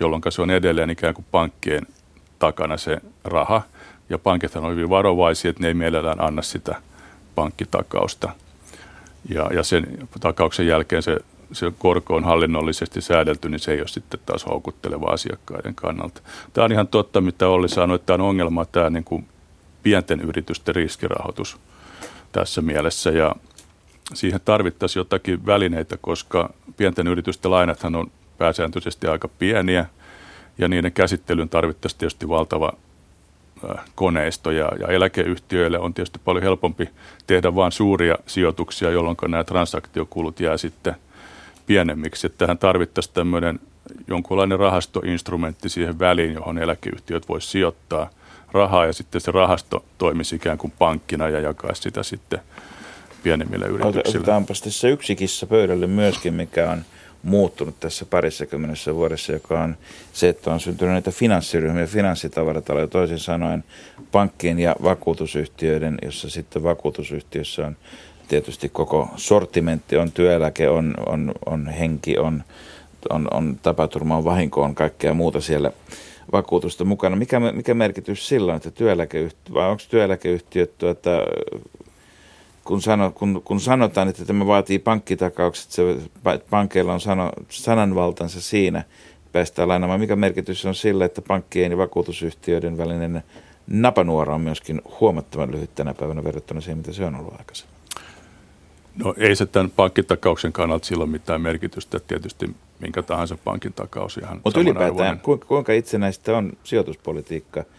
[0.00, 1.86] jolloin se on edelleen ikään kuin pankkien
[2.42, 3.62] takana se raha.
[4.10, 6.82] Ja pankit on hyvin varovaisia, että ne ei mielellään anna sitä
[7.34, 8.32] pankkitakausta.
[9.28, 11.16] Ja, ja sen takauksen jälkeen se,
[11.52, 16.22] se korko on hallinnollisesti säädelty, niin se ei ole sitten taas houkutteleva asiakkaiden kannalta.
[16.52, 19.26] Tämä on ihan totta, mitä Olli sanoi, että tämä on ongelma tämä niin kuin
[19.82, 21.56] pienten yritysten riskirahoitus
[22.32, 23.10] tässä mielessä.
[23.10, 23.34] Ja
[24.14, 29.86] siihen tarvittaisiin jotakin välineitä, koska pienten yritysten lainathan on pääsääntöisesti aika pieniä–
[30.62, 32.72] ja niiden käsittelyyn tarvittaisiin tietysti valtava
[33.94, 36.88] koneisto ja, ja eläkeyhtiöille on tietysti paljon helpompi
[37.26, 40.94] tehdä vain suuria sijoituksia, jolloin nämä transaktiokulut jää sitten
[41.66, 42.26] pienemmiksi.
[42.26, 43.60] Että tähän tarvittaisiin tämmöinen
[44.08, 48.10] jonkunlainen rahastoinstrumentti siihen väliin, johon eläkeyhtiöt voisi sijoittaa
[48.52, 52.40] rahaa ja sitten se rahasto toimisi ikään kuin pankkina ja jakaisi sitä sitten
[53.22, 54.18] pienemmille yrityksille.
[54.18, 56.84] Otetaanpas tässä yksi kissa pöydälle myöskin, mikä on–
[57.22, 59.76] muuttunut tässä parissa kymmenessä vuodessa, joka on
[60.12, 63.64] se, että on syntynyt näitä finanssiryhmiä, finanssitavarataloja, toisin sanoen
[64.12, 67.76] pankkien ja vakuutusyhtiöiden, jossa sitten vakuutusyhtiössä on
[68.28, 72.44] tietysti koko sortimentti, on työeläke, on, on, on henki, on,
[73.10, 75.72] on, on tapaturma, on vahinko, on kaikkea muuta siellä
[76.32, 77.16] vakuutusta mukana.
[77.16, 81.10] Mikä, mikä merkitys silloin, että työeläkeyhtiö, vai onko työeläkeyhtiöt tuota,
[82.72, 85.96] kun, sano, kun, kun sanotaan, että tämä vaatii pankkitakaukset, se,
[86.50, 88.84] pankeilla on sano, sananvaltansa siinä,
[89.32, 90.00] päästään lainamaan.
[90.00, 93.22] Mikä merkitys on sillä, että pankkien ja vakuutusyhtiöiden välinen
[93.66, 97.76] napanuora on myöskin huomattavan lyhyt tänä päivänä verrattuna siihen, mitä se on ollut aikaisemmin?
[99.04, 102.00] No ei se tämän pankkitakauksen kannalta silloin mitään merkitystä.
[102.00, 107.64] Tietysti minkä tahansa pankin takaus ihan Mutta ylipäätään, kuinka, kuinka itsenäistä on sijoituspolitiikka–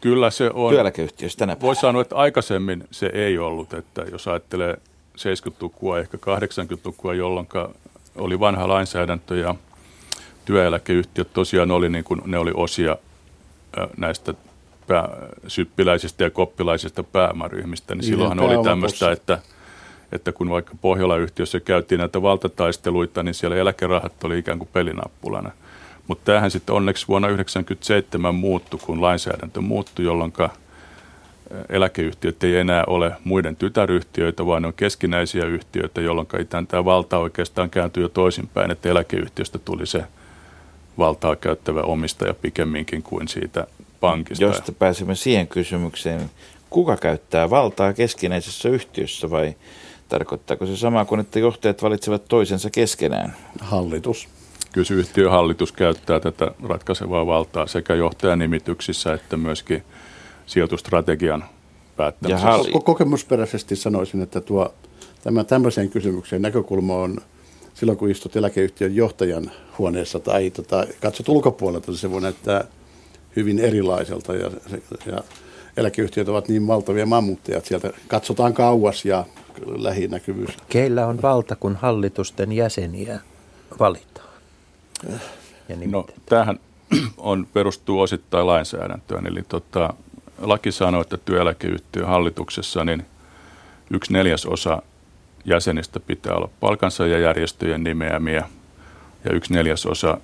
[0.00, 0.70] Kyllä se on.
[0.70, 4.76] Työeläkeyhtiössä tänä Voisi sanoa, että aikaisemmin se ei ollut, että jos ajattelee
[5.18, 7.48] 70-lukua, ehkä 80-lukua, jolloin
[8.16, 9.54] oli vanha lainsäädäntö ja
[10.44, 12.96] työeläkeyhtiöt tosiaan oli, niin kuin, ne oli osia
[13.96, 14.34] näistä
[14.86, 15.08] pää,
[15.46, 19.38] syppiläisistä ja koppilaisista pääomaryhmistä, niin, niin silloinhan oli tämmöistä, että,
[20.12, 25.50] että kun vaikka Pohjola-yhtiössä käytiin näitä valtataisteluita, niin siellä eläkerahat oli ikään kuin pelinappulana.
[26.08, 30.32] Mutta tämähän sitten onneksi vuonna 1997 muuttui, kun lainsäädäntö muuttui, jolloin
[31.68, 36.28] eläkeyhtiöt ei enää ole muiden tytäryhtiöitä, vaan ne on keskinäisiä yhtiöitä, jolloin
[36.68, 40.04] tämä valta oikeastaan kääntyy jo toisinpäin, että eläkeyhtiöstä tuli se
[40.98, 43.66] valtaa käyttävä omistaja pikemminkin kuin siitä
[44.00, 44.44] pankista.
[44.44, 46.30] Josta pääsemme siihen kysymykseen,
[46.70, 49.54] kuka käyttää valtaa keskinäisessä yhtiössä vai
[50.08, 53.36] tarkoittaako se sama kuin, että johtajat valitsevat toisensa keskenään?
[53.60, 54.28] Hallitus.
[54.76, 59.82] Kyllä yhtiön hallitus käyttää tätä ratkaisevaa valtaa sekä johtajan nimityksissä että myöskin
[60.46, 61.44] sijoitustrategian
[61.96, 62.48] päättämisessä.
[62.48, 64.74] Ja hal- Kokemusperäisesti sanoisin, että tuo,
[65.24, 67.18] tämä tämmöiseen kysymykseen näkökulma on
[67.74, 72.64] silloin, kun istut eläkeyhtiön johtajan huoneessa tai tota, katsot ulkopuolelta, niin se voi näyttää
[73.36, 74.50] hyvin erilaiselta ja,
[75.06, 75.20] ja
[75.76, 79.24] eläkeyhtiöt ovat niin valtavia mammutteja, että sieltä katsotaan kauas ja
[79.76, 80.50] lähinäkyvyys.
[80.68, 83.20] Keillä on valta, kun hallitusten jäseniä
[83.78, 84.25] valitaan?
[85.68, 86.60] Ja no, tämähän
[87.16, 89.26] on, perustuu osittain lainsäädäntöön.
[89.26, 89.94] Eli tota,
[90.38, 93.06] laki sanoo, että työeläkeyhtiön hallituksessa niin
[93.90, 94.82] yksi neljäsosa
[95.44, 98.48] jäsenistä pitää olla palkansaajajärjestöjen nimeämiä
[99.24, 100.18] ja yksi neljäsosa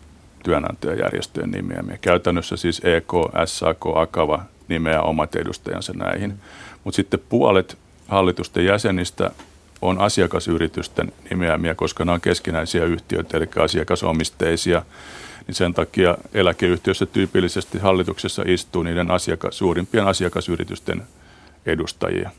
[0.45, 1.99] työnantajajärjestöjen nimeämiä.
[2.01, 3.13] Käytännössä siis EK,
[3.45, 6.35] SAK, AKAVA nimeää omat edustajansa näihin.
[6.85, 9.31] Mutta sitten puolet hallitusten jäsenistä
[9.83, 14.83] on asiakasyritysten nimeämiä, koska nämä on keskinäisiä yhtiöitä, eli asiakasomisteisia.
[15.47, 21.03] Niin sen takia eläkeyhtiössä tyypillisesti hallituksessa istuu niiden asiakas, suurimpien asiakasyritysten
[21.67, 22.31] edustajia.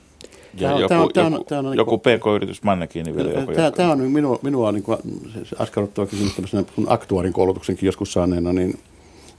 [0.53, 3.71] Ja tämä, joku, tämä, joku, tämä, tämä on, joku niin pk-yritys Mannekiin vielä joku tämä,
[3.71, 4.97] tämä on minua, minua niin kuin,
[5.59, 8.79] askarruttava kysymys tämmöisenä kun aktuaarin koulutuksenkin joskus saaneena, niin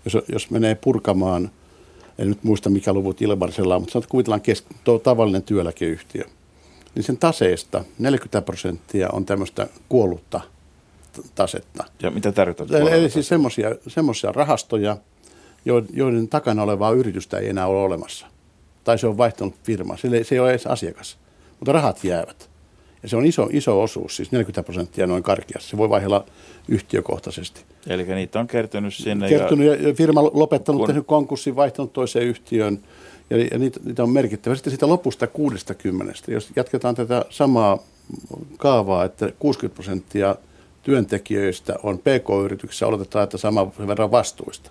[0.05, 1.51] jos, jos menee purkamaan,
[2.19, 6.25] en nyt muista mikä luvut Ilmarisella on, mutta sanotaan, kuvitellaan kes, to, tavallinen työeläkeyhtiö,
[6.95, 10.41] niin sen taseesta 40 prosenttia on tämmöistä kuollutta
[11.35, 11.85] tasetta.
[12.03, 12.79] Ja mitä tarkoittaa?
[12.79, 13.29] Eli, eli siis
[13.89, 14.97] semmoisia rahastoja,
[15.93, 18.27] joiden takana olevaa yritystä ei enää ole olemassa
[18.85, 19.97] tai se on vaihtanut firmaa.
[19.97, 21.19] Se, se ei ole edes asiakas,
[21.61, 22.51] mutta rahat jäävät.
[23.03, 25.71] Ja se on iso, iso osuus, siis 40 prosenttia noin karkeassa.
[25.71, 26.25] Se voi vaihdella
[26.69, 27.61] yhtiökohtaisesti.
[27.87, 29.29] Eli niitä on kertynyt sinne.
[29.29, 30.87] Kertynyt ja, ja firma lopettanut, kun...
[30.87, 32.81] tehnyt konkurssin, vaihtanut toiseen yhtiöön.
[33.31, 34.55] Ja, ja niitä, niitä on merkittävä.
[34.55, 37.79] Sitten siitä lopusta 60, jos jatketaan tätä samaa
[38.57, 40.37] kaavaa, että 60 prosenttia
[40.83, 44.71] työntekijöistä on PK-yrityksissä, oletetaan, että sama verran vastuista,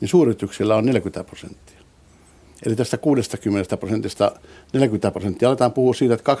[0.00, 1.80] niin suuryrityksillä on 40 prosenttia.
[2.66, 4.32] Eli tästä 60 prosentista
[4.72, 6.34] 40 prosenttia aletaan puhua siitä, että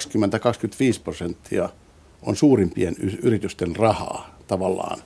[0.98, 1.68] 20-25 prosenttia
[2.22, 5.02] on suurimpien yritysten rahaa tavallaan.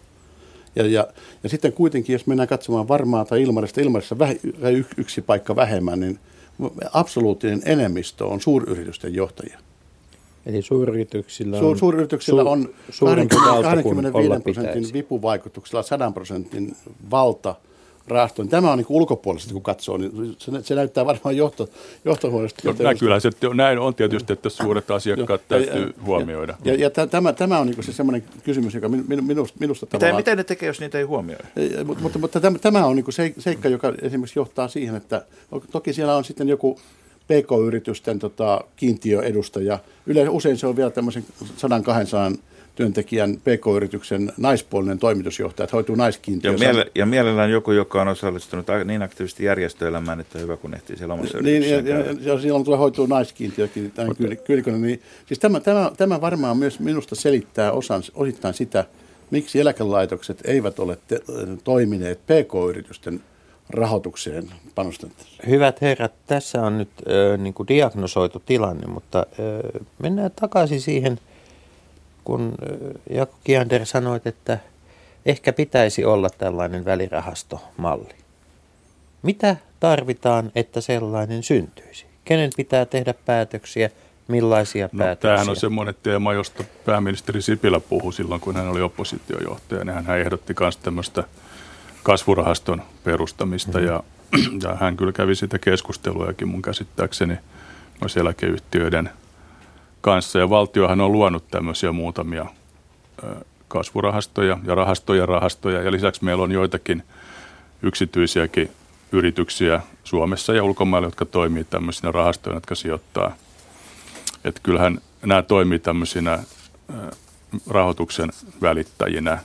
[0.77, 1.07] Ja, ja,
[1.43, 4.37] ja sitten kuitenkin, jos mennään katsomaan varmaa tai ilmarista, ilmarissa väh,
[4.97, 6.19] yksi paikka vähemmän, niin
[6.93, 9.59] absoluuttinen enemmistö on suuryritysten johtajia.
[10.47, 12.75] Eli suuryrityksillä on, Suur, suuryrityksillä su, on
[13.63, 16.77] 20, 25 prosentin vipuvaikutuksella 100 prosentin
[17.11, 17.55] valta–
[18.09, 18.49] rahastoon.
[18.49, 21.69] Tämä on niin ulkopuolisesti, kun katsoo, niin se, se näyttää varmaan johto,
[22.05, 22.63] johtohuoneesta.
[22.69, 26.57] No, kyllä se näin on tietysti, että suuret asiakkaat jo, täytyy ja, huomioida.
[26.65, 30.21] Ja, ja, ja tämä, tämä on niin se semmoinen kysymys, joka minusta, minusta mitä, tavallaan...
[30.21, 31.41] Mitä ne tekee, jos niitä ei huomioi?
[31.85, 35.25] Mutta, mutta, mutta tämä, tämä on niin seikka, joka esimerkiksi johtaa siihen, että
[35.73, 36.81] toki siellä on sitten joku
[37.25, 39.79] PK-yritysten tota, kiintiöedustaja.
[40.07, 42.39] Yleensä usein se on vielä tämmöisen 100-200
[42.75, 46.51] työntekijän PK-yrityksen naispuolinen toimitusjohtaja, että hoituu naiskiintiö.
[46.51, 50.97] Ja, miele- ja mielellään joku, joka on osallistunut niin aktiivisesti järjestöelämään, että hyvä kun ehtii
[50.97, 53.93] siellä omassa Niin, ja, ja, ja silloin tulee hoituu naiskiintiökin,
[54.45, 58.85] kyl, niin siis tämä, tämä, tämä varmaan myös minusta selittää osan, osittain sitä,
[59.31, 61.21] miksi eläkelaitokset eivät ole te,
[61.65, 63.21] toimineet PK-yritysten
[63.71, 65.39] rahoitukseen panostettaisiin.
[65.49, 71.19] Hyvät herrat, tässä on nyt äh, niin kuin diagnosoitu tilanne, mutta äh, mennään takaisin siihen–
[72.25, 72.55] kun
[73.11, 74.59] Jaakko Kiander sanoi, että
[75.27, 78.15] ehkä pitäisi olla tällainen välirahastomalli.
[79.23, 82.07] Mitä tarvitaan, että sellainen syntyisi?
[82.25, 83.91] Kenen pitää tehdä päätöksiä,
[84.29, 85.31] millaisia no, päätöksiä?
[85.31, 89.93] Tämähän on semmoinen teema, josta pääministeri Sipilä puhui silloin, kun hän oli oppositiojohtaja.
[89.93, 91.25] Hän ehdotti myös tämmöistä
[92.03, 93.93] kasvurahaston perustamista mm-hmm.
[93.93, 94.03] ja,
[94.63, 97.39] ja hän kyllä kävi sitä keskusteluakin mun käsittääkseni
[98.01, 99.11] myös eläkeyhtiöiden–
[100.05, 100.39] kanssa.
[100.39, 102.47] Ja valtiohan on luonut tämmöisiä muutamia
[103.69, 105.83] kasvurahastoja ja rahastoja rahastoja.
[105.83, 107.03] Ja lisäksi meillä on joitakin
[107.83, 108.71] yksityisiäkin
[109.13, 113.37] yrityksiä Suomessa ja ulkomailla, jotka toimii tämmöisinä rahastoina, jotka sijoittaa.
[114.45, 116.39] Että kyllähän nämä toimii tämmöisinä
[117.71, 118.31] rahoituksen
[118.63, 119.39] välittäjinä,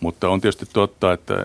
[0.00, 1.44] mutta on tietysti totta, että,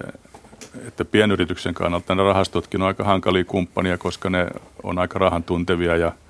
[0.88, 4.48] että pienyrityksen kannalta nämä rahastotkin on aika hankalia kumppania, koska ne
[4.84, 6.12] on aika rahan tuntevia ja–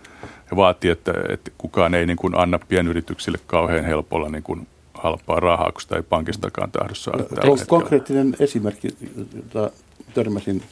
[0.51, 5.39] ja vaatii, että, että kukaan ei niin kuin anna pienyrityksille kauhean helpolla niin kuin halpaa
[5.39, 7.65] rahaa, kun sitä ei pankistakaan tahdo saada hetkellä.
[7.67, 8.87] Konkreettinen esimerkki,
[9.35, 9.71] jota
[10.13, 10.63] törmäsin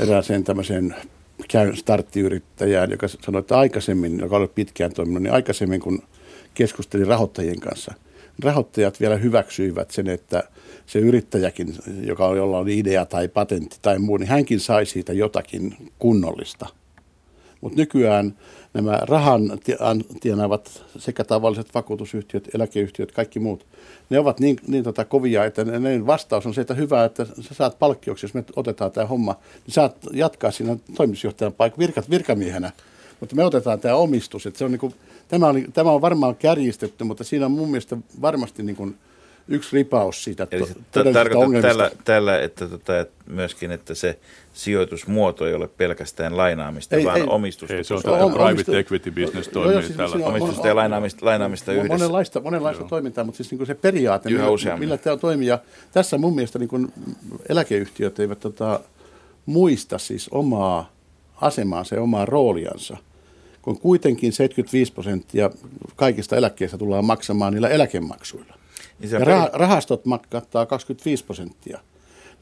[0.00, 0.94] erääseen tämmöiseen
[1.74, 6.02] starttiyrittäjään, joka sanoi, että aikaisemmin, joka oli pitkään toiminut, niin aikaisemmin kun
[6.54, 7.94] keskustelin rahoittajien kanssa,
[8.42, 10.42] rahoittajat vielä hyväksyivät sen, että
[10.86, 15.12] se yrittäjäkin, joka on jolla oli idea tai patentti tai muu, niin hänkin sai siitä
[15.12, 16.66] jotakin kunnollista.
[17.64, 18.34] Mutta nykyään
[18.74, 23.66] nämä rahan ti- an- tienaavat sekä tavalliset vakuutusyhtiöt, eläkeyhtiöt, kaikki muut,
[24.10, 27.54] ne ovat niin, niin tota kovia, että ne, vastaus on se, että hyvä, että sä
[27.54, 29.36] saat palkkioksi, jos me otetaan tämä homma,
[29.66, 32.72] niin saat jatkaa siinä toimitusjohtajan paikka virkat, virkamiehenä.
[33.20, 34.46] Mutta me otetaan tämä omistus.
[34.46, 34.94] Että se on niin
[35.28, 38.96] tämä, on, tämä on varmaan kärjistetty, mutta siinä on mun mielestä varmasti niin
[39.48, 43.94] yksi ripaus siitä Eli to- se ta- todellisesta tällä, tällä että, tota, että myöskin, että
[43.94, 44.18] se
[44.52, 47.22] sijoitusmuoto ei ole pelkästään lainaamista, Ei, vaan ei.
[47.28, 47.74] omistusta.
[47.74, 50.38] Ei, se on Se on private omistu- equity business toimii joo, siis tällä on- tavalla.
[50.44, 51.92] Omistusta ja lainaamista, lainaamista Mo- yhdessä.
[51.94, 54.88] Monenlaista, monenlaista toimintaa, mutta siis niin kuin se periaate, Yhä millä, useammin.
[54.88, 55.48] millä tämä toimii.
[55.48, 55.58] Ja
[55.92, 56.92] tässä mun mielestä niin kuin
[57.48, 58.80] eläkeyhtiöt eivät tota,
[59.46, 60.90] muista siis omaa
[61.40, 62.96] asemaansa ja omaa rooliansa,
[63.62, 65.50] kun kuitenkin 75 prosenttia
[65.96, 68.54] kaikista eläkkeistä tullaan maksamaan niillä eläkemaksuilla.
[68.98, 71.80] Niin se Ja rah- rahastot mak- kattaa 25 prosenttia.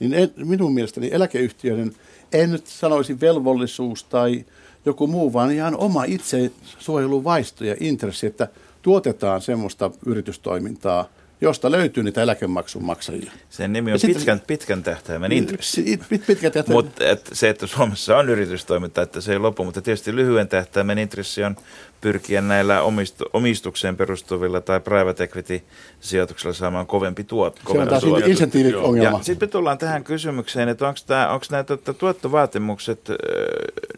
[0.00, 1.92] Niin en, minun mielestäni eläkeyhtiöiden,
[2.32, 4.44] en nyt sanoisi velvollisuus tai
[4.86, 8.48] joku muu, vaan ihan oma itsesuojeluvaisto ja intressi, että
[8.82, 11.08] tuotetaan semmoista yritystoimintaa,
[11.40, 13.32] josta löytyy niitä eläkemaksun maksajia.
[13.50, 15.82] Sen nimi on pitkän, pitkän tähtäimen intressi.
[15.82, 19.82] Si- Pit, pitkät ja Mutta se, että Suomessa on yritystoiminta, että se ei lopu, mutta
[19.82, 21.56] tietysti lyhyen tähtäimen intressi on
[22.02, 25.62] pyrkiä näillä omistu, omistukseen perustuvilla tai private equity
[26.00, 27.60] sijoituksilla saamaan kovempi tuot.
[27.72, 29.22] se on taas insentiiviongelma.
[29.22, 33.00] Sitten me tullaan tähän kysymykseen, että onko nämä tuota, tuottovaatimukset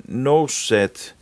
[0.08, 1.14] nousseet,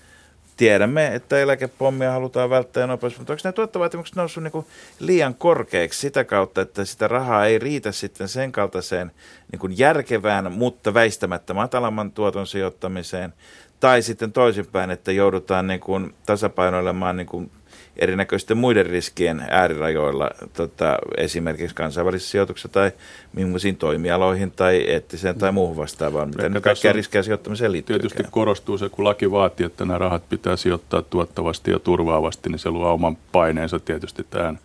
[0.57, 4.67] tiedämme, että eläkepommia halutaan välttää nopeasti, mutta onko nämä tuottovaatimukset noussut niin
[4.99, 9.13] liian korkeiksi sitä kautta, että sitä rahaa ei riitä sitten sen kaltaiseen
[9.53, 13.35] niin järkevään, mutta väistämättä matalamman tuoton sijoittamiseen,
[13.83, 17.51] tai sitten toisinpäin, että joudutaan niin kuin tasapainoilemaan niin kuin
[17.97, 22.93] erinäköisten muiden riskien äärirajoilla, tota, esimerkiksi kansainvälisissä sijoituksissa tai
[23.33, 27.99] millaisiin toimialoihin tai eettiseen tai muuhun vastaavaan, mitä nyt on riskejä sijoittamiseen liittyy.
[27.99, 32.59] Tietysti korostuu se, kun laki vaatii, että nämä rahat pitää sijoittaa tuottavasti ja turvaavasti, niin
[32.59, 34.59] se luo oman paineensa tietysti tähän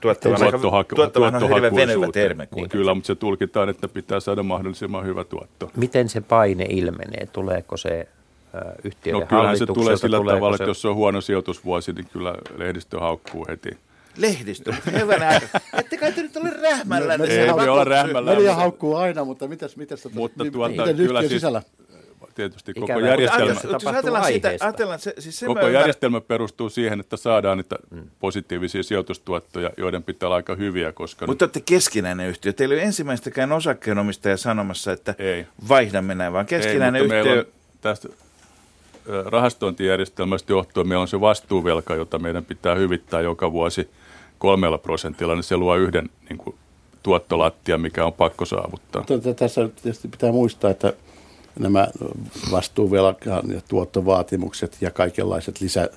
[0.00, 0.38] Tuottavan,
[0.94, 2.46] tuottavan on hirveän venyvä termi.
[2.46, 2.78] kuitenkin.
[2.78, 5.70] Kyllä, mutta se tulkitaan, että pitää saada mahdollisimman hyvä tuotto.
[5.76, 7.26] Miten se paine ilmenee?
[7.32, 8.08] Tuleeko se
[8.84, 12.06] yhtiöiden No kyllähän se tulee sillä tavalla, se- että jos se on huono sijoitusvuosi, niin
[12.12, 13.70] kyllä lehdistö haukkuu heti.
[14.16, 15.46] Lehdistö, hyvänä aika.
[15.78, 17.18] Ette kai te nyt ole rähmällä.
[17.18, 18.34] Me- Ei olla vakuutus- rähmällä.
[18.34, 21.62] Media haukkuu aina, mutta mitäs, mitäs tota, Mutta tuota, miten kyllä siis- sisällä?
[22.34, 26.70] Tietysti Ikävää, koko mutta järjestelmä, Jos, ajatellaan siitä, ajatellaan, se, siis se koko järjestelmä perustuu
[26.70, 27.76] siihen, että saadaan niitä
[28.20, 32.52] positiivisia sijoitustuottoja, joiden pitää olla aika hyviä, koska Mutta te olette keskinäinen yhtiö.
[32.52, 35.46] Teillä ei ole ensimmäistäkään osakkeenomistaja sanomassa, että Ei.
[35.68, 37.22] vaihdamme näin, vaan keskinäinen Ei, yhtiö.
[37.24, 37.46] meillä on
[37.80, 38.08] tästä
[39.26, 43.90] rahastointijärjestelmästä johtuen meillä on se vastuuvelka, jota meidän pitää hyvittää joka vuosi
[44.38, 46.56] kolmella prosentilla, niin se luo yhden niin kuin,
[47.02, 49.04] tuottolattia, mikä on pakko saavuttaa.
[49.36, 50.92] Tässä tietysti pitää muistaa, että
[51.58, 51.88] nämä
[52.50, 55.90] vastuuvelkaan ja tuottovaatimukset ja kaikenlaiset lisä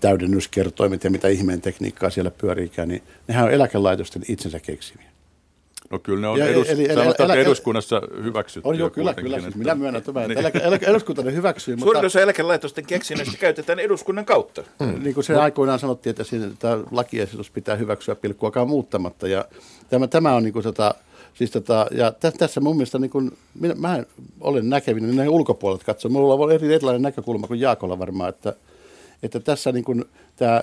[0.00, 5.11] täydennyskertoimet ja mitä ihmeen tekniikkaa siellä pyöriikään, niin nehän on eläkelaitosten itsensä keksimiä.
[5.92, 8.68] No kyllä ne on Ja edus, eli- eli- sanotaan, että elä- eduskunnassa hyväksytty.
[8.68, 9.40] On joo, kyllä, kyllä.
[9.40, 10.40] Siis minä myönnän tämän, että Niin.
[10.40, 14.62] eläke, eläke, eduskunta ne hyväksyy, mutta Suurin osa eläkelaitosten keksinnöistä käytetään eduskunnan kautta.
[15.02, 19.28] niin kuin se aikoinaan sanottiin, että siinä, tämä lakiesitys pitää hyväksyä pilkkuakaan muuttamatta.
[19.28, 19.44] Ja
[19.90, 20.94] tämä, tämä on niin kuin tota,
[21.34, 23.30] siis tota, ja tä, tässä mun mielestä niin kuin,
[23.60, 24.06] minä, mä en
[24.40, 26.08] olen näkevinen, niin näin ulkopuolelta katsoa.
[26.10, 28.54] Minulla on eri, erilainen näkökulma kuin Jaakolla varmaan, että,
[29.22, 30.04] että tässä niin kuin
[30.36, 30.62] tämä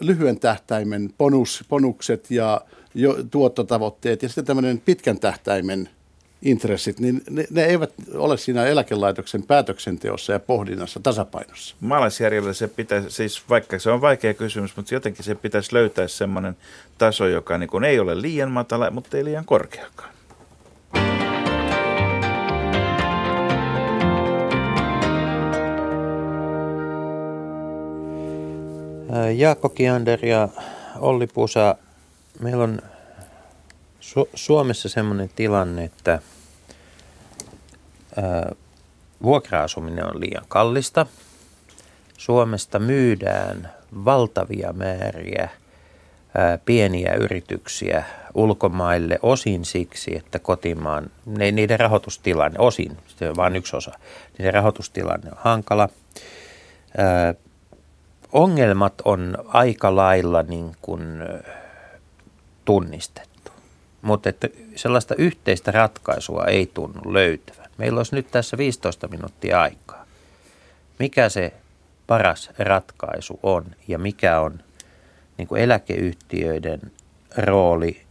[0.00, 2.60] lyhyen tähtäimen bonus, bonukset ja
[2.94, 5.88] jo, tuottotavoitteet ja sitten tämmöinen pitkän tähtäimen
[6.42, 11.76] intressit, niin ne, ne eivät ole siinä eläkelaitoksen päätöksenteossa ja pohdinnassa tasapainossa.
[11.80, 16.56] Maalaisjärjellä se pitäisi, siis vaikka se on vaikea kysymys, mutta jotenkin se pitäisi löytää semmoinen
[16.98, 20.12] taso, joka niin kuin ei ole liian matala, mutta ei liian korkeakaan.
[29.36, 30.48] Jaakko Kiander ja
[30.98, 31.76] Olli Pusa,
[32.40, 32.78] meillä on
[34.00, 36.20] Su- Suomessa sellainen tilanne, että
[38.22, 38.52] ää,
[39.22, 41.06] vuokra-asuminen on liian kallista.
[42.18, 43.72] Suomesta myydään
[44.04, 45.48] valtavia määriä
[46.38, 48.04] ää, pieniä yrityksiä
[48.34, 53.92] ulkomaille osin siksi, että kotimaan, ne, niiden rahoitustilanne, osin, se on vain yksi osa,
[54.38, 55.88] niiden rahoitustilanne on hankala.
[56.96, 57.34] Ää,
[58.32, 61.61] ongelmat on aika lailla niin kuin ö,
[62.64, 63.52] tunnistettu.
[64.02, 67.70] Mutta että sellaista yhteistä ratkaisua ei tunnu löytyvän.
[67.78, 70.06] Meillä olisi nyt tässä 15 minuuttia aikaa.
[70.98, 71.52] Mikä se
[72.06, 74.60] paras ratkaisu on ja mikä on
[75.38, 76.80] niin kuin eläkeyhtiöiden
[77.36, 78.02] rooli,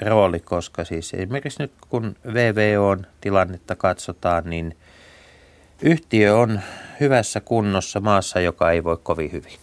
[0.00, 4.76] rooli, koska siis esimerkiksi nyt kun VVOn tilannetta katsotaan, niin
[5.82, 6.60] yhtiö on
[7.00, 9.58] hyvässä kunnossa maassa, joka ei voi kovin hyvin.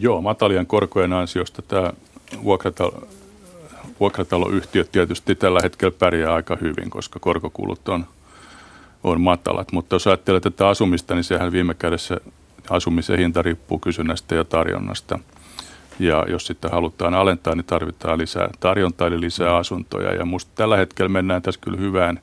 [0.00, 1.92] Joo, matalien korkojen ansiosta tämä
[2.44, 3.08] vuokratalo,
[4.00, 8.06] vuokrataloyhtiöt tietysti tällä hetkellä pärjää aika hyvin, koska korkokulut on,
[9.04, 9.72] on matalat.
[9.72, 12.16] Mutta jos ajattelee tätä asumista, niin sehän viime kädessä
[12.70, 15.18] asumisen hinta riippuu kysynnästä ja tarjonnasta.
[15.98, 20.14] Ja jos sitten halutaan alentaa, niin tarvitaan lisää tarjontaa eli lisää asuntoja.
[20.14, 22.20] Ja minusta tällä hetkellä mennään tässä kyllä hyvään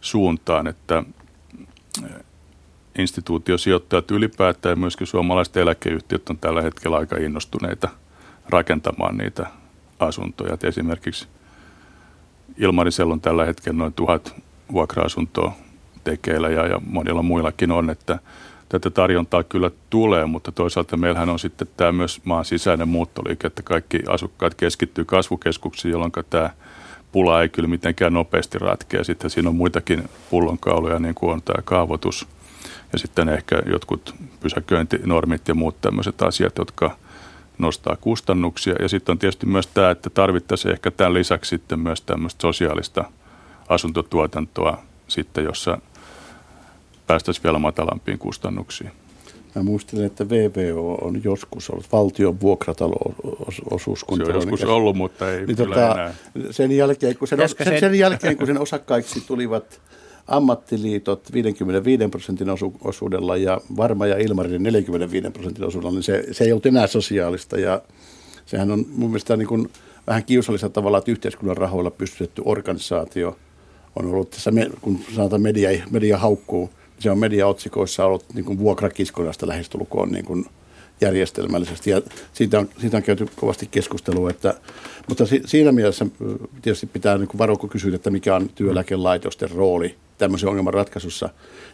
[0.00, 1.02] suuntaan, että
[2.98, 7.88] instituutiosijoittajat ylipäätään ja myöskin suomalaiset eläkeyhtiöt on tällä hetkellä aika innostuneita
[8.48, 9.46] rakentamaan niitä
[9.98, 10.54] asuntoja.
[10.54, 11.28] Et esimerkiksi
[12.58, 14.34] Ilmarisella on tällä hetkellä noin tuhat
[14.72, 15.52] vuokra-asuntoa
[16.04, 18.18] tekeillä ja, ja monilla muillakin on, että
[18.68, 23.62] tätä tarjontaa kyllä tulee, mutta toisaalta meillähän on sitten tämä myös maan sisäinen muuttoliike, että
[23.62, 26.50] kaikki asukkaat keskittyy kasvukeskuksiin, jolloin tämä
[27.12, 29.04] pula ei kyllä mitenkään nopeasti ratkea.
[29.04, 32.26] Sitten siinä on muitakin pullonkauluja, niin kuin on tämä kaavoitus
[32.92, 36.96] ja sitten ehkä jotkut pysäköintinormit ja muut tämmöiset asiat, jotka
[37.58, 38.74] nostaa kustannuksia.
[38.80, 43.04] Ja sitten on tietysti myös tämä, että tarvittaisiin ehkä tämän lisäksi sitten myös tämmöistä sosiaalista
[43.68, 44.78] asuntotuotantoa
[45.08, 45.78] sitten, jossa
[47.06, 48.90] päästäisiin vielä matalampiin kustannuksiin.
[49.54, 54.24] Mä muistelen, että VVO on joskus ollut valtion vuokratalo-osuuskunta.
[54.24, 56.14] Se on joskus ollut, mutta ei niin kyllä tota, enää.
[56.50, 59.80] Sen jälkeen, kun sen, sen, sen jälkeen, kun sen osakkaiksi tulivat
[60.26, 66.44] ammattiliitot 55 prosentin osu, osuudella ja Varma ja Ilmarinen 45 prosentin osuudella, niin se, se
[66.44, 67.58] ei ollut enää sosiaalista.
[67.58, 67.82] Ja
[68.46, 69.68] sehän on mun mielestä niin kuin
[70.06, 73.36] vähän kiusallisella tavalla, että yhteiskunnan rahoilla pystytetty organisaatio
[73.96, 78.58] on ollut tässä, kun sanotaan media, media haukkuu, niin se on mediaotsikoissa ollut niin kuin
[78.58, 80.46] vuokrakiskonasta lähestulkoon niin kuin
[81.00, 81.90] järjestelmällisesti.
[81.90, 82.02] Ja
[82.32, 84.54] siitä on, siitä on käyty kovasti keskustelua, että,
[85.08, 86.06] mutta si, siinä mielessä
[86.62, 91.28] tietysti pitää niin varoa, kun kysyä, että mikä on työeläkelaitosten rooli tämmöisen ongelman ratkaisussa,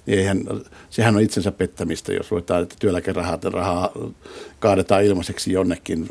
[0.07, 0.45] niin eihän,
[0.91, 3.93] sehän on itsensä pettämistä, jos ruvetaan, että työeläkerahaa rahaa
[4.59, 6.09] kaadetaan ilmaiseksi jonnekin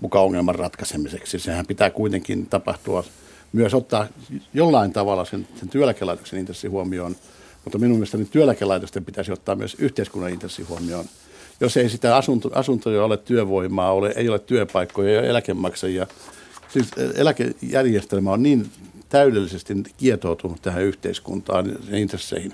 [0.00, 1.38] mukaan ongelman ratkaisemiseksi.
[1.38, 3.04] Sehän pitää kuitenkin tapahtua
[3.52, 4.06] myös ottaa
[4.54, 7.16] jollain tavalla sen, sen työeläkelaitoksen intressi huomioon,
[7.64, 11.04] mutta minun mielestäni työeläkelaitosten pitäisi ottaa myös yhteiskunnan intressi huomioon.
[11.60, 16.06] Jos ei sitä asunto, asuntoja ole työvoimaa, ole, ei ole työpaikkoja ja eläkemaksajia,
[16.68, 18.70] siis eläkejärjestelmä on niin
[19.12, 22.52] täydellisesti kietoutunut tähän yhteiskuntaan ja intresseihin.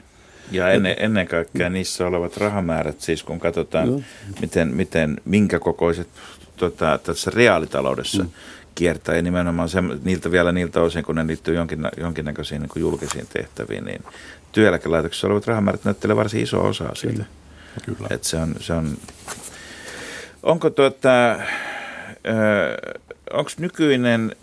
[0.51, 4.05] Ja ennen, ennen kaikkea niissä olevat rahamäärät, siis kun katsotaan,
[4.41, 6.09] miten, miten, minkä kokoiset
[6.57, 8.31] tota, tässä reaalitaloudessa mm.
[8.75, 12.81] kiertää, ja nimenomaan se, niiltä vielä niiltä osin, kun ne liittyy jonkin, jonkinnäköisiin niin kuin
[12.81, 14.05] julkisiin tehtäviin, niin
[14.53, 17.25] työeläkelaitoksessa olevat rahamäärät näyttelee varsin iso osa siitä.
[17.85, 18.09] Kyllä.
[18.11, 18.97] Et se on, se on,
[20.43, 21.39] onko tuota,
[23.33, 24.37] onko nykyinen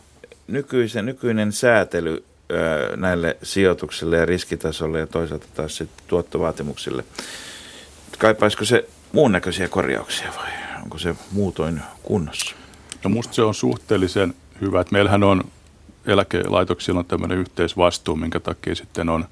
[0.47, 7.03] nykyisen, nykyinen säätely ö, näille sijoituksille ja riskitasolle ja toisaalta taas sitten tuottovaatimuksille,
[8.17, 10.49] kaipaisiko se muun näköisiä korjauksia vai
[10.83, 12.55] onko se muutoin kunnossa?
[13.03, 15.43] No musta se on suhteellisen hyvä, että meillähän on
[16.05, 19.25] eläkelaitoksilla on tämmöinen yhteisvastuu, minkä takia sitten on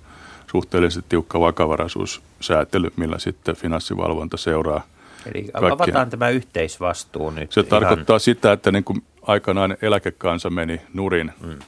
[0.51, 4.83] suhteellisesti tiukka vakavaraisuussäätely, millä sitten finanssivalvonta seuraa
[5.25, 5.73] Eli kaikkia.
[5.73, 7.51] avataan tämä yhteisvastuu nyt.
[7.51, 7.69] Se ihan...
[7.69, 11.59] tarkoittaa sitä, että niin kuin aikanaan eläkekansa meni nurin, mm.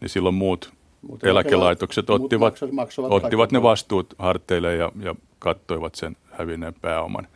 [0.00, 0.72] niin silloin muut
[1.02, 2.58] Mutta eläkelaitokset muut ottivat,
[2.98, 7.28] ottivat ne vastuut harteille ja, ja kattoivat sen hävinneen pääoman.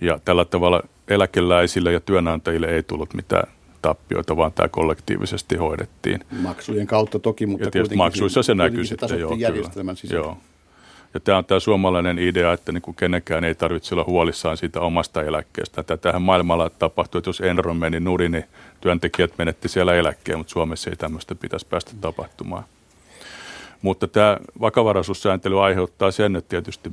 [0.00, 3.46] Ja tällä tavalla eläkeläisille ja työnantajille ei tullut mitään
[3.82, 6.20] tappioita, vaan tämä kollektiivisesti hoidettiin.
[6.40, 10.14] Maksujen kautta toki, mutta ja tietysti maksuissa se näkyy sitten, joo, järjestelmän kyllä.
[10.14, 10.36] Joo.
[11.14, 14.80] Ja tämä on tämä suomalainen idea, että niin kuin kenenkään ei tarvitse olla huolissaan siitä
[14.80, 15.82] omasta eläkkeestä.
[15.82, 18.44] Tätähän maailmalla tapahtuu, että jos Enron meni nurin, niin
[18.80, 22.64] työntekijät menetti siellä eläkkeen, mutta Suomessa ei tämmöistä pitäisi päästä tapahtumaan.
[23.82, 26.90] Mutta tämä vakavaraisuussääntely aiheuttaa sen, että tietysti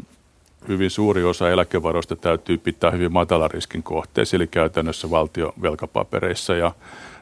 [0.68, 6.56] hyvin suuri osa eläkevaroista täytyy pitää hyvin matalan riskin kohteessa, eli käytännössä valtiovelkapapereissa.
[6.56, 6.72] Ja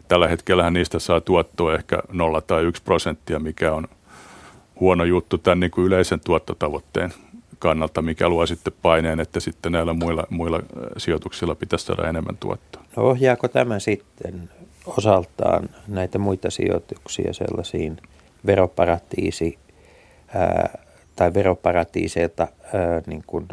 [0.07, 3.87] tällä hetkellä niistä saa tuottoa ehkä 0 tai 1 prosenttia, mikä on
[4.79, 7.13] huono juttu tämän niin kuin yleisen tuottotavoitteen
[7.59, 10.59] kannalta, mikä luo sitten paineen, että sitten näillä muilla, muilla
[10.97, 12.83] sijoituksilla pitäisi saada enemmän tuottoa.
[12.95, 14.49] No ohjaako tämä sitten
[14.85, 17.97] osaltaan näitä muita sijoituksia sellaisiin
[18.45, 19.57] veroparatiisi
[20.35, 20.77] ää,
[21.15, 23.47] tai veroparatiiseilta ää, niin kuin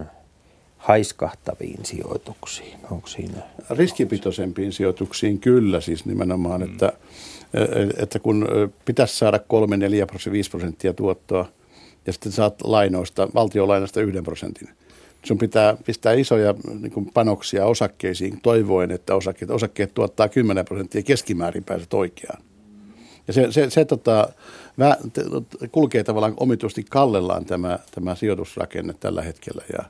[0.76, 2.78] haiskahtaviin sijoituksiin?
[2.90, 3.42] Onko siinä?
[3.70, 6.70] Riskipitoisempiin sijoituksiin kyllä siis nimenomaan, mm.
[6.70, 6.92] että,
[7.96, 8.48] että kun
[8.84, 11.48] pitäisi saada 3, 4, 5 prosenttia tuottoa
[12.06, 14.68] ja sitten saat lainoista, valtiolainasta yhden prosentin.
[15.24, 21.02] Sun pitää pistää isoja niin kuin panoksia osakkeisiin toivoen, että osakkeet, osakkeet tuottaa 10 prosenttia
[21.02, 22.42] keskimäärin pääset oikeaan.
[23.26, 24.28] Ja se, se, se tota,
[24.78, 24.96] vä,
[25.72, 29.84] kulkee tavallaan omituisesti kallellaan tämä, tämä sijoitusrakenne tällä hetkellä ja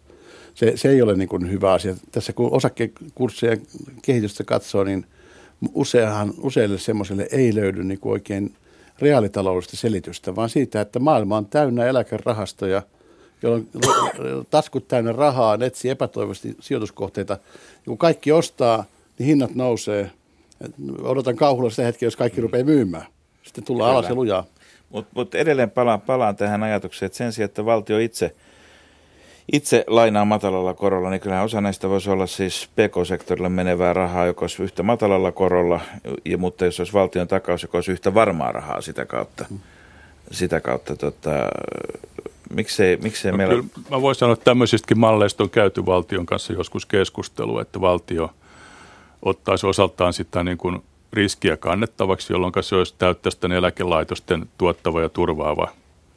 [0.55, 1.97] se, se ei ole niin kuin hyvä asia.
[2.13, 3.63] Tässä kun osakekurssien
[4.03, 5.07] kehitystä katsoo, niin
[5.75, 8.55] useahan, useille semmoiselle ei löydy niin kuin oikein
[8.99, 12.83] reaalitaloudellista selitystä, vaan siitä, että maailma on täynnä eläkerahastoja,
[13.43, 13.69] jolloin
[14.51, 17.33] taskut täynnä rahaa, etsii epätoivoisesti sijoituskohteita.
[17.33, 18.85] Ja kun kaikki ostaa,
[19.19, 20.11] niin hinnat nousee.
[21.03, 23.07] Odotan kauhulla sitä hetkeä, jos kaikki rupeaa myymään.
[23.43, 23.99] Sitten tullaan Kyllä.
[23.99, 24.45] alas ja lujaa.
[24.91, 28.35] Mutta mut edelleen palaan, palaan tähän ajatukseen, että sen sijaan, että valtio itse,
[29.53, 34.43] itse lainaa matalalla korolla, niin kyllähän osa näistä voisi olla siis PK-sektorille menevää rahaa, joka
[34.43, 35.81] olisi yhtä matalalla korolla,
[36.25, 39.45] ja, mutta jos olisi valtion takaus, joka olisi yhtä varmaa rahaa sitä kautta.
[40.31, 41.31] Sitä kautta tota,
[42.51, 43.55] miksei, miksei no, meillä...
[43.55, 48.31] Kyllä, mä voin sanoa, että tämmöisistäkin malleista on käyty valtion kanssa joskus keskustelua, että valtio
[49.23, 50.83] ottaisi osaltaan sitä niin kuin
[51.13, 55.69] riskiä kannettavaksi, jolloin se olisi täyttäisi tämän eläkelaitosten tuottava ja turvaava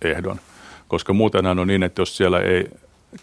[0.02, 0.40] ehdon.
[0.88, 2.70] Koska muutenhan on niin, että jos siellä ei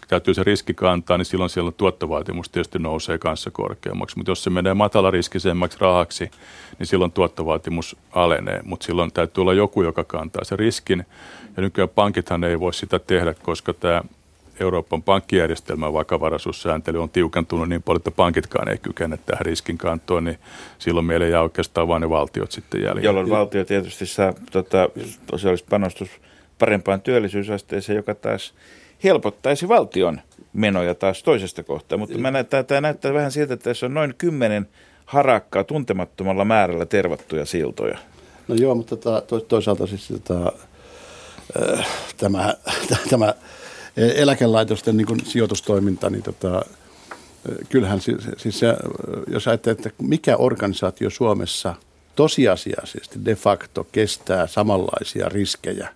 [0.07, 4.17] täytyy se riski kantaa, niin silloin siellä tuottovaatimus tietysti nousee kanssa korkeammaksi.
[4.17, 6.31] Mutta jos se menee matalariskisemmäksi rahaksi,
[6.79, 8.61] niin silloin tuottovaatimus alenee.
[8.63, 11.05] Mutta silloin täytyy olla joku, joka kantaa se riskin.
[11.57, 14.03] Ja nykyään pankithan ei voi sitä tehdä, koska tämä
[14.59, 20.39] Euroopan pankkijärjestelmän vakavaraisuussääntely on tiukentunut niin paljon, että pankitkaan ei kykene tähän riskin kantoon, niin
[20.79, 23.01] silloin meillä jää oikeastaan vain ne valtiot sitten jäljellä.
[23.01, 24.89] Jolloin valtio tietysti saa tota,
[25.31, 26.09] sosiaalista panostus
[26.59, 28.53] parempaan työllisyysasteeseen, joka taas
[29.03, 30.21] helpottaisi valtion
[30.53, 31.97] menoja taas toisesta kohtaa.
[31.97, 34.67] Mutta mä näyttää, tämä näyttää vähän siltä, että tässä on noin kymmenen
[35.05, 37.97] harakkaa tuntemattomalla määrällä tervattuja siltoja.
[38.47, 40.51] No joo, mutta tota, to, toisaalta siis tota,
[41.61, 41.87] äh,
[42.17, 42.53] tämä,
[43.09, 43.33] tämä
[43.97, 46.61] eläkelaitosten niin kuin sijoitustoiminta, niin tota,
[47.69, 48.67] kyllähän siis, siis se,
[49.27, 51.75] jos ajattelee, että mikä organisaatio Suomessa
[52.15, 55.89] tosiasiallisesti de facto kestää samanlaisia riskejä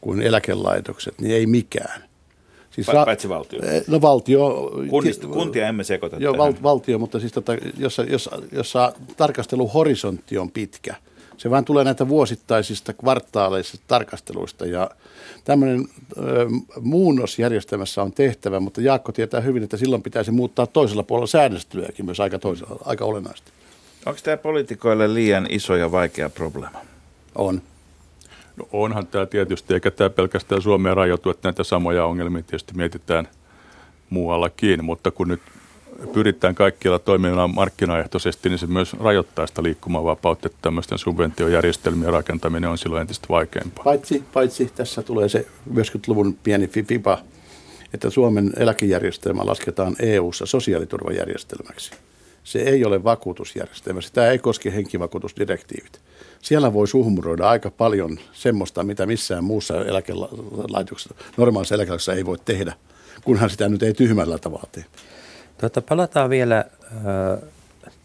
[0.00, 2.04] kuin eläkelaitokset, niin ei mikään.
[2.70, 3.60] Siis ra- Paitsi valtio.
[3.88, 4.72] No valtio.
[4.90, 10.50] Kunnista, kuntia emme sekoita Joo, val, valtio, mutta siis tota, jossa, jossa, jossa tarkasteluhorisontti on
[10.50, 10.94] pitkä–
[11.36, 14.90] se vaan tulee näitä vuosittaisista kvartaaleista tarkasteluista ja
[15.44, 15.84] tämmöinen
[16.18, 16.46] ö,
[16.80, 22.20] muunnosjärjestelmässä on tehtävä, mutta Jaakko tietää hyvin, että silloin pitäisi muuttaa toisella puolella säännöstelyäkin myös
[22.20, 23.50] aika, toisella, aika olennaisesti.
[24.06, 26.78] Onko tämä poliitikoille liian iso ja vaikea probleema?
[27.34, 27.62] On.
[28.56, 33.28] No onhan tämä tietysti, eikä tämä pelkästään Suomeen rajoitu, että näitä samoja ongelmia tietysti mietitään
[34.10, 35.40] muuallakin, mutta kun nyt
[36.12, 42.78] pyritään kaikkialla toimimaan markkinaehtoisesti, niin se myös rajoittaa sitä liikkumavapautta, että tämmöisten subventiojärjestelmien rakentaminen on
[42.78, 43.84] silloin entistä vaikeampaa.
[43.84, 47.18] Paitsi, paitsi tässä tulee se 90-luvun pieni fiba,
[47.94, 51.90] että Suomen eläkejärjestelmä lasketaan EU-ssa sosiaaliturvajärjestelmäksi.
[52.44, 56.00] Se ei ole vakuutusjärjestelmä, sitä ei koske henkivakuutusdirektiivit.
[56.46, 62.72] Siellä voi suhmuroida aika paljon semmoista, mitä missään muussa eläkelaitoksessa, normaalissa eläkelaitoksessa ei voi tehdä,
[63.24, 64.84] kunhan sitä nyt ei tyhmällä tavalla tee.
[65.58, 67.48] Tuota, palataan vielä äh,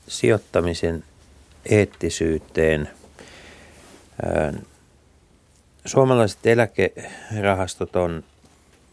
[0.07, 1.03] sijoittamisen
[1.65, 2.89] eettisyyteen.
[4.25, 4.61] Äh,
[5.85, 8.23] suomalaiset eläkerahastot on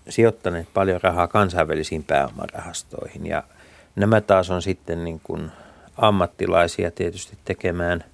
[0.08, 3.42] sijoittaneet paljon rahaa kansainvälisiin pääomarahastoihin ja
[3.96, 5.50] nämä taas on sitten niin kuin
[5.96, 8.04] ammattilaisia tietysti tekemään,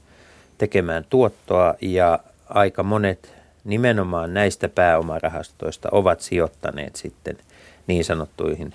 [0.58, 3.34] tekemään tuottoa ja aika monet
[3.64, 7.36] nimenomaan näistä pääomarahastoista ovat sijoittaneet sitten–
[7.86, 8.74] niin sanottuihin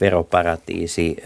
[0.00, 1.16] veroparatiisi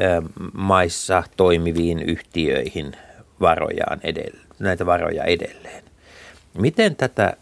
[0.52, 2.96] maissa toimiviin yhtiöihin
[3.40, 5.84] varojaan edelle, näitä varoja edelleen.
[6.58, 7.36] Miten tätä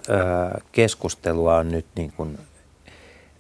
[0.72, 2.38] keskustelua on nyt niin kuin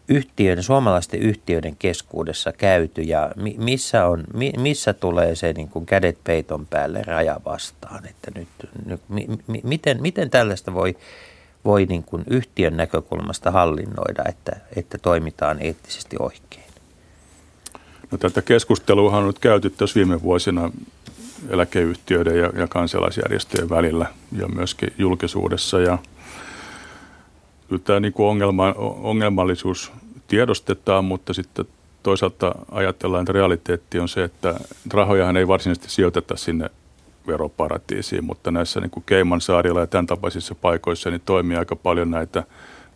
[0.08, 4.24] yhtiöiden, suomalaisten yhtiöiden keskuudessa käyty ja missä, on,
[4.56, 8.48] missä tulee se niin kuin kädet peiton päälle raja vastaan, että nyt,
[8.86, 9.00] nyt
[9.62, 10.96] miten, miten tällaista voi
[11.64, 16.64] voi niin kuin yhtiön näkökulmasta hallinnoida, että, että toimitaan eettisesti oikein?
[18.10, 20.70] No, tätä keskustelua on nyt käyty tässä viime vuosina
[21.50, 24.06] eläkeyhtiöiden ja, ja kansalaisjärjestöjen välillä
[24.38, 25.80] ja myöskin julkisuudessa.
[25.80, 25.98] Ja
[27.68, 29.92] kyllä tämä niin kuin ongelma, ongelmallisuus
[30.26, 31.64] tiedostetaan, mutta sitten
[32.02, 34.54] toisaalta ajatellaan, että realiteetti on se, että
[34.92, 36.70] rahojahan ei varsinaisesti sijoiteta sinne
[37.26, 42.44] veroparatiisiin, mutta näissä niin kuin Keimansaarilla ja tämän tapaisissa paikoissa niin toimii aika paljon näitä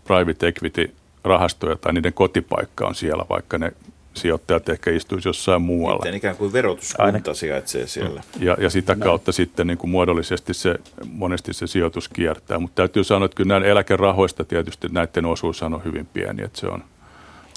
[0.04, 0.94] private equity
[1.24, 3.72] rahastoja tai niiden kotipaikka on siellä, vaikka ne
[4.18, 5.98] sijoittajat ehkä istuisi jossain muualla.
[5.98, 8.22] Miten ikään kuin verotuskunta sijaitsee siellä.
[8.40, 10.74] Ja, ja sitä kautta sitten niin kuin muodollisesti se,
[11.10, 12.58] monesti se sijoitus kiertää.
[12.58, 16.66] Mutta täytyy sanoa, että kyllä näin eläkerahoista tietysti näiden osuus on hyvin pieni, että se
[16.66, 16.84] on,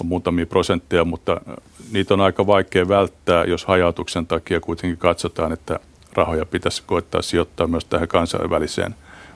[0.00, 1.40] on muutamia prosentteja, mutta
[1.92, 5.80] niitä on aika vaikea välttää, jos hajautuksen takia kuitenkin katsotaan, että
[6.12, 8.94] rahoja pitäisi koittaa sijoittaa myös tähän kansainväliseen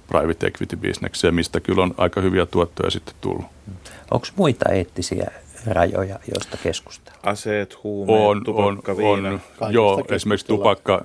[0.08, 3.44] private equity-bisnekseen, mistä kyllä on aika hyviä tuottoja sitten tullut.
[4.10, 5.30] Onko muita eettisiä
[5.66, 7.20] rajoja, joista keskustellaan?
[7.22, 9.28] Aseet, huumeet, On, tupakka, on, viina.
[9.28, 11.04] on Kaikista joo, esimerkiksi tupakka,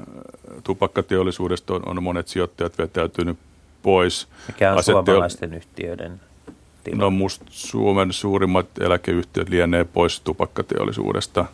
[0.63, 3.37] tupakkateollisuudesta on, on monet sijoittajat vetäytynyt
[3.83, 4.27] pois.
[4.47, 6.21] Mikä on Aseteo- suomalaisten yhtiöiden
[6.83, 7.03] tilanne?
[7.03, 11.45] No musta Suomen suurimmat eläkeyhtiöt lienee pois tupakkateollisuudesta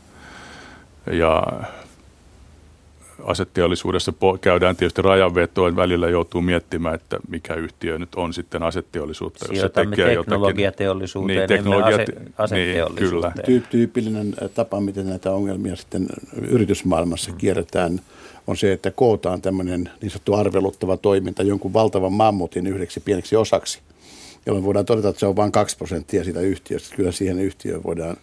[1.12, 1.44] ja
[3.24, 9.46] aseteollisuudessa po- käydään tietysti rajanvetoa, välillä joutuu miettimään, että mikä yhtiö nyt on sitten aseteollisuutta,
[9.46, 10.30] jos se Sijoitamme tekee jotakin.
[10.32, 12.06] teknologiateollisuuteen, Niin, emme teknologia- ase,
[12.38, 13.34] aseteollisuuteen.
[13.36, 16.08] Niin, Tyy- tyypillinen tapa, miten näitä ongelmia sitten
[16.42, 18.02] yritysmaailmassa kierretään,
[18.48, 23.80] on se, että kootaan tämmöinen niin sanottu arveluttava toiminta jonkun valtavan mammutin yhdeksi pieneksi osaksi,
[24.46, 26.96] jolloin voidaan todeta, että se on vain 2 prosenttia siitä yhtiöstä.
[26.96, 28.18] Kyllä siihen yhtiöön voidaan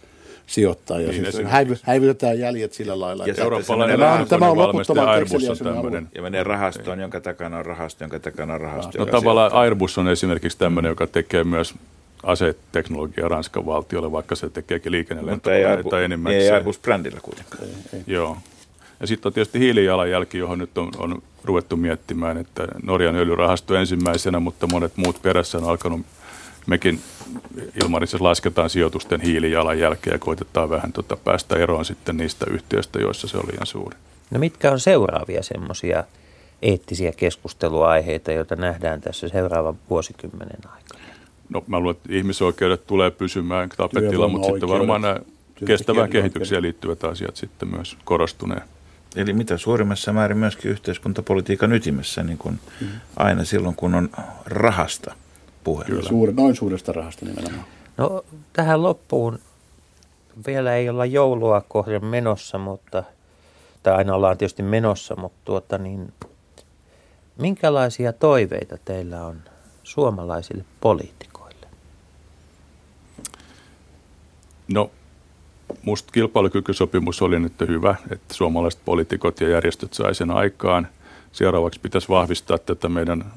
[0.47, 3.23] sijoittaa ja Niin, siis häivy, häivytetään jäljet sillä lailla.
[3.25, 6.07] Ja että- Eurooppalainen Tämä on- tämä on loputtoman Airbus on tämmöinen.
[6.15, 8.97] Ja menee rahastoon, jonka takana on rahasto, jonka takana on rahasto.
[8.97, 9.61] No joka tavallaan sijoittaa.
[9.61, 11.73] Airbus on esimerkiksi tämmöinen, joka tekee myös
[12.23, 16.51] aseteknologiaa Ranskan valtiolle, vaikka se tekeekin Mutta ei, liikennelentokoneita Airbus, ei.
[16.51, 17.63] Airbus-brändillä kuitenkaan.
[18.07, 18.37] Joo.
[18.99, 24.39] Ja sitten on tietysti hiilijalanjälki, johon nyt on, on ruvettu miettimään, että Norjan öljyrahasto ensimmäisenä,
[24.39, 26.01] mutta monet muut perässä on alkanut.
[26.65, 26.99] Mekin
[27.83, 33.37] Ilmarissa lasketaan sijoitusten hiilijalanjälkeä ja koitetaan vähän tota päästä eroon sitten niistä yhtiöistä, joissa se
[33.37, 33.97] on liian suuri.
[34.31, 36.03] No mitkä on seuraavia semmoisia
[36.61, 41.03] eettisiä keskusteluaiheita, joita nähdään tässä seuraavan vuosikymmenen aikana?
[41.49, 45.19] No mä luulen, että ihmisoikeudet tulee pysymään tapetilla, mutta sitten varmaan nämä
[45.65, 48.61] kestävään kehitykseen liittyvät asiat sitten myös korostuneen.
[49.15, 52.87] Eli mitä suurimmassa määrin myöskin yhteiskuntapolitiikan ytimessä, niin kuin Mm.
[53.17, 54.09] aina silloin, kun on
[54.45, 55.13] rahasta
[55.65, 55.85] puhe.
[56.01, 57.65] Suure, noin suuresta rahasta nimenomaan.
[57.97, 59.39] No tähän loppuun
[60.47, 63.03] vielä ei olla joulua kohden menossa, mutta,
[63.83, 66.13] tai aina ollaan tietysti menossa, mutta tuota niin,
[67.37, 69.41] minkälaisia toiveita teillä on
[69.83, 71.67] suomalaisille poliitikoille?
[74.67, 74.91] No,
[75.83, 80.87] musta kilpailukykysopimus oli nyt hyvä, että suomalaiset poliitikot ja järjestöt sai sen aikaan.
[81.31, 83.31] Seuraavaksi pitäisi vahvistaa tätä meidän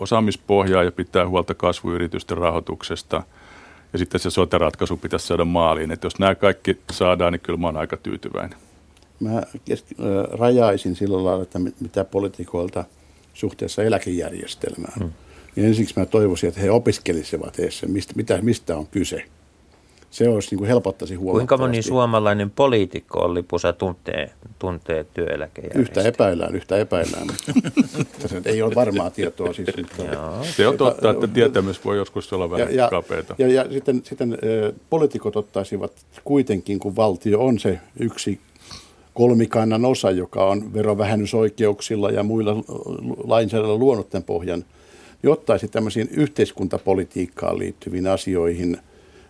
[0.00, 3.22] osaamispohjaa ja pitää huolta kasvuyritysten rahoituksesta.
[3.92, 5.90] Ja sitten se sote-ratkaisu pitäisi saada maaliin.
[5.90, 8.58] Että jos nämä kaikki saadaan, niin kyllä mä oon aika tyytyväinen.
[9.20, 12.84] Mä kesk- ö, rajaisin sillä lailla, että mit- mitä poliitikoilta
[13.34, 14.92] suhteessa eläkejärjestelmään.
[14.98, 15.12] Hmm.
[15.56, 19.24] Niin ensiksi mä toivoisin, että he opiskelisivat edes mistä, mitä, mistä on kyse.
[20.10, 21.62] Se olisi niin kuin helpottaisi Kuinka huomattavasti.
[21.62, 26.08] moni suomalainen poliitikko Olli Pusa tuntee, tuntee Yhtä työeläkejärjestelmää?
[26.08, 27.26] epäillään, yhtä epäillään.
[27.98, 29.68] mutta se nyt ei ole varmaa tietoa siis.
[29.76, 30.44] Mutta.
[30.56, 33.34] Se on totta, että tietämys voi joskus olla vähän ja, ja, kapeata.
[33.38, 35.92] ja, ja sitten, sitten ö, poliitikot ottaisivat
[36.24, 38.40] kuitenkin, kun valtio on se yksi
[39.14, 42.56] kolmikannan osa, joka on verovähennysoikeuksilla ja muilla
[43.24, 44.64] lainsäädännöllä luonut tämän pohjan,
[45.22, 48.78] niin ottaisi tämmöisiin yhteiskuntapolitiikkaan liittyviin asioihin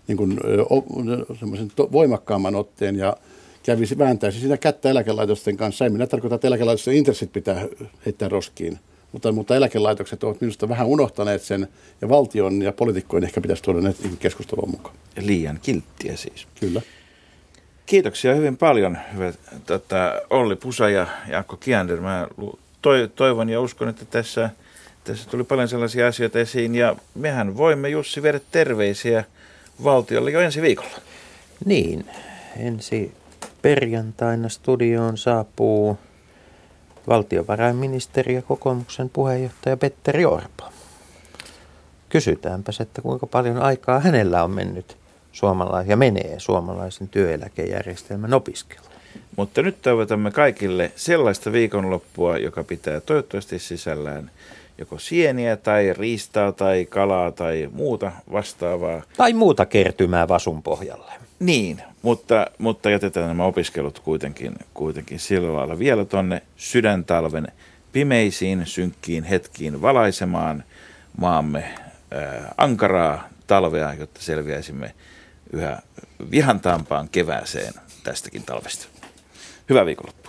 [0.09, 0.41] niin kuin,
[1.39, 3.17] semmoisen to, voimakkaamman otteen ja
[3.63, 5.85] kävisi, vääntäisi sitä kättä eläkelaitosten kanssa.
[5.85, 7.67] Ei minä tarkoita, että eläkelaitosten intressit pitää
[8.07, 8.79] heittää roskiin,
[9.13, 11.69] mutta, mutta eläkelaitokset ovat minusta vähän unohtaneet sen,
[12.01, 14.97] ja valtion ja poliitikkojen ehkä pitäisi tuoda ne keskusteluun mukaan.
[15.21, 16.47] Liian kilttiä siis.
[16.61, 16.83] Kyllä.
[17.87, 22.01] Kiitoksia hyvin paljon, hyvät tota, Olli Pusa ja Jaakko Kiander.
[22.01, 22.29] Mä
[23.17, 24.51] toivon ja uskon, että tässä,
[25.05, 26.75] tässä tuli paljon sellaisia asioita esiin.
[26.75, 29.25] Ja mehän voimme, Jussi, viedä terveisiä
[29.85, 30.99] valtiolle jo ensi viikolla.
[31.65, 32.07] Niin,
[32.57, 33.13] ensi
[33.63, 35.99] perjantaina studioon saapuu
[37.09, 40.65] valtiovarainministeri ja kokoomuksen puheenjohtaja Petteri Orpo.
[42.09, 44.97] Kysytäänpäs, että kuinka paljon aikaa hänellä on mennyt
[45.33, 48.87] suomalais- ja menee suomalaisen työeläkejärjestelmän opiskeluun.
[49.37, 54.31] Mutta nyt toivotamme kaikille sellaista viikonloppua, joka pitää toivottavasti sisällään
[54.79, 59.03] joko sieniä tai riistaa tai kalaa tai muuta vastaavaa.
[59.17, 61.13] Tai muuta kertymää vasun pohjalle.
[61.39, 67.49] Niin, mutta, mutta jätetään nämä opiskelut kuitenkin, kuitenkin sillä lailla vielä tonne sydäntalven
[67.93, 70.65] pimeisiin, synkkiin hetkiin valaisemaan
[71.19, 71.65] maamme
[72.11, 74.95] ää, ankaraa talvea, jotta selviäisimme
[75.53, 75.83] yhä
[76.31, 77.75] vihantaampaan kevääseen
[78.05, 78.87] tästäkin talvesta.
[79.69, 80.26] Hyvää viikonloppua.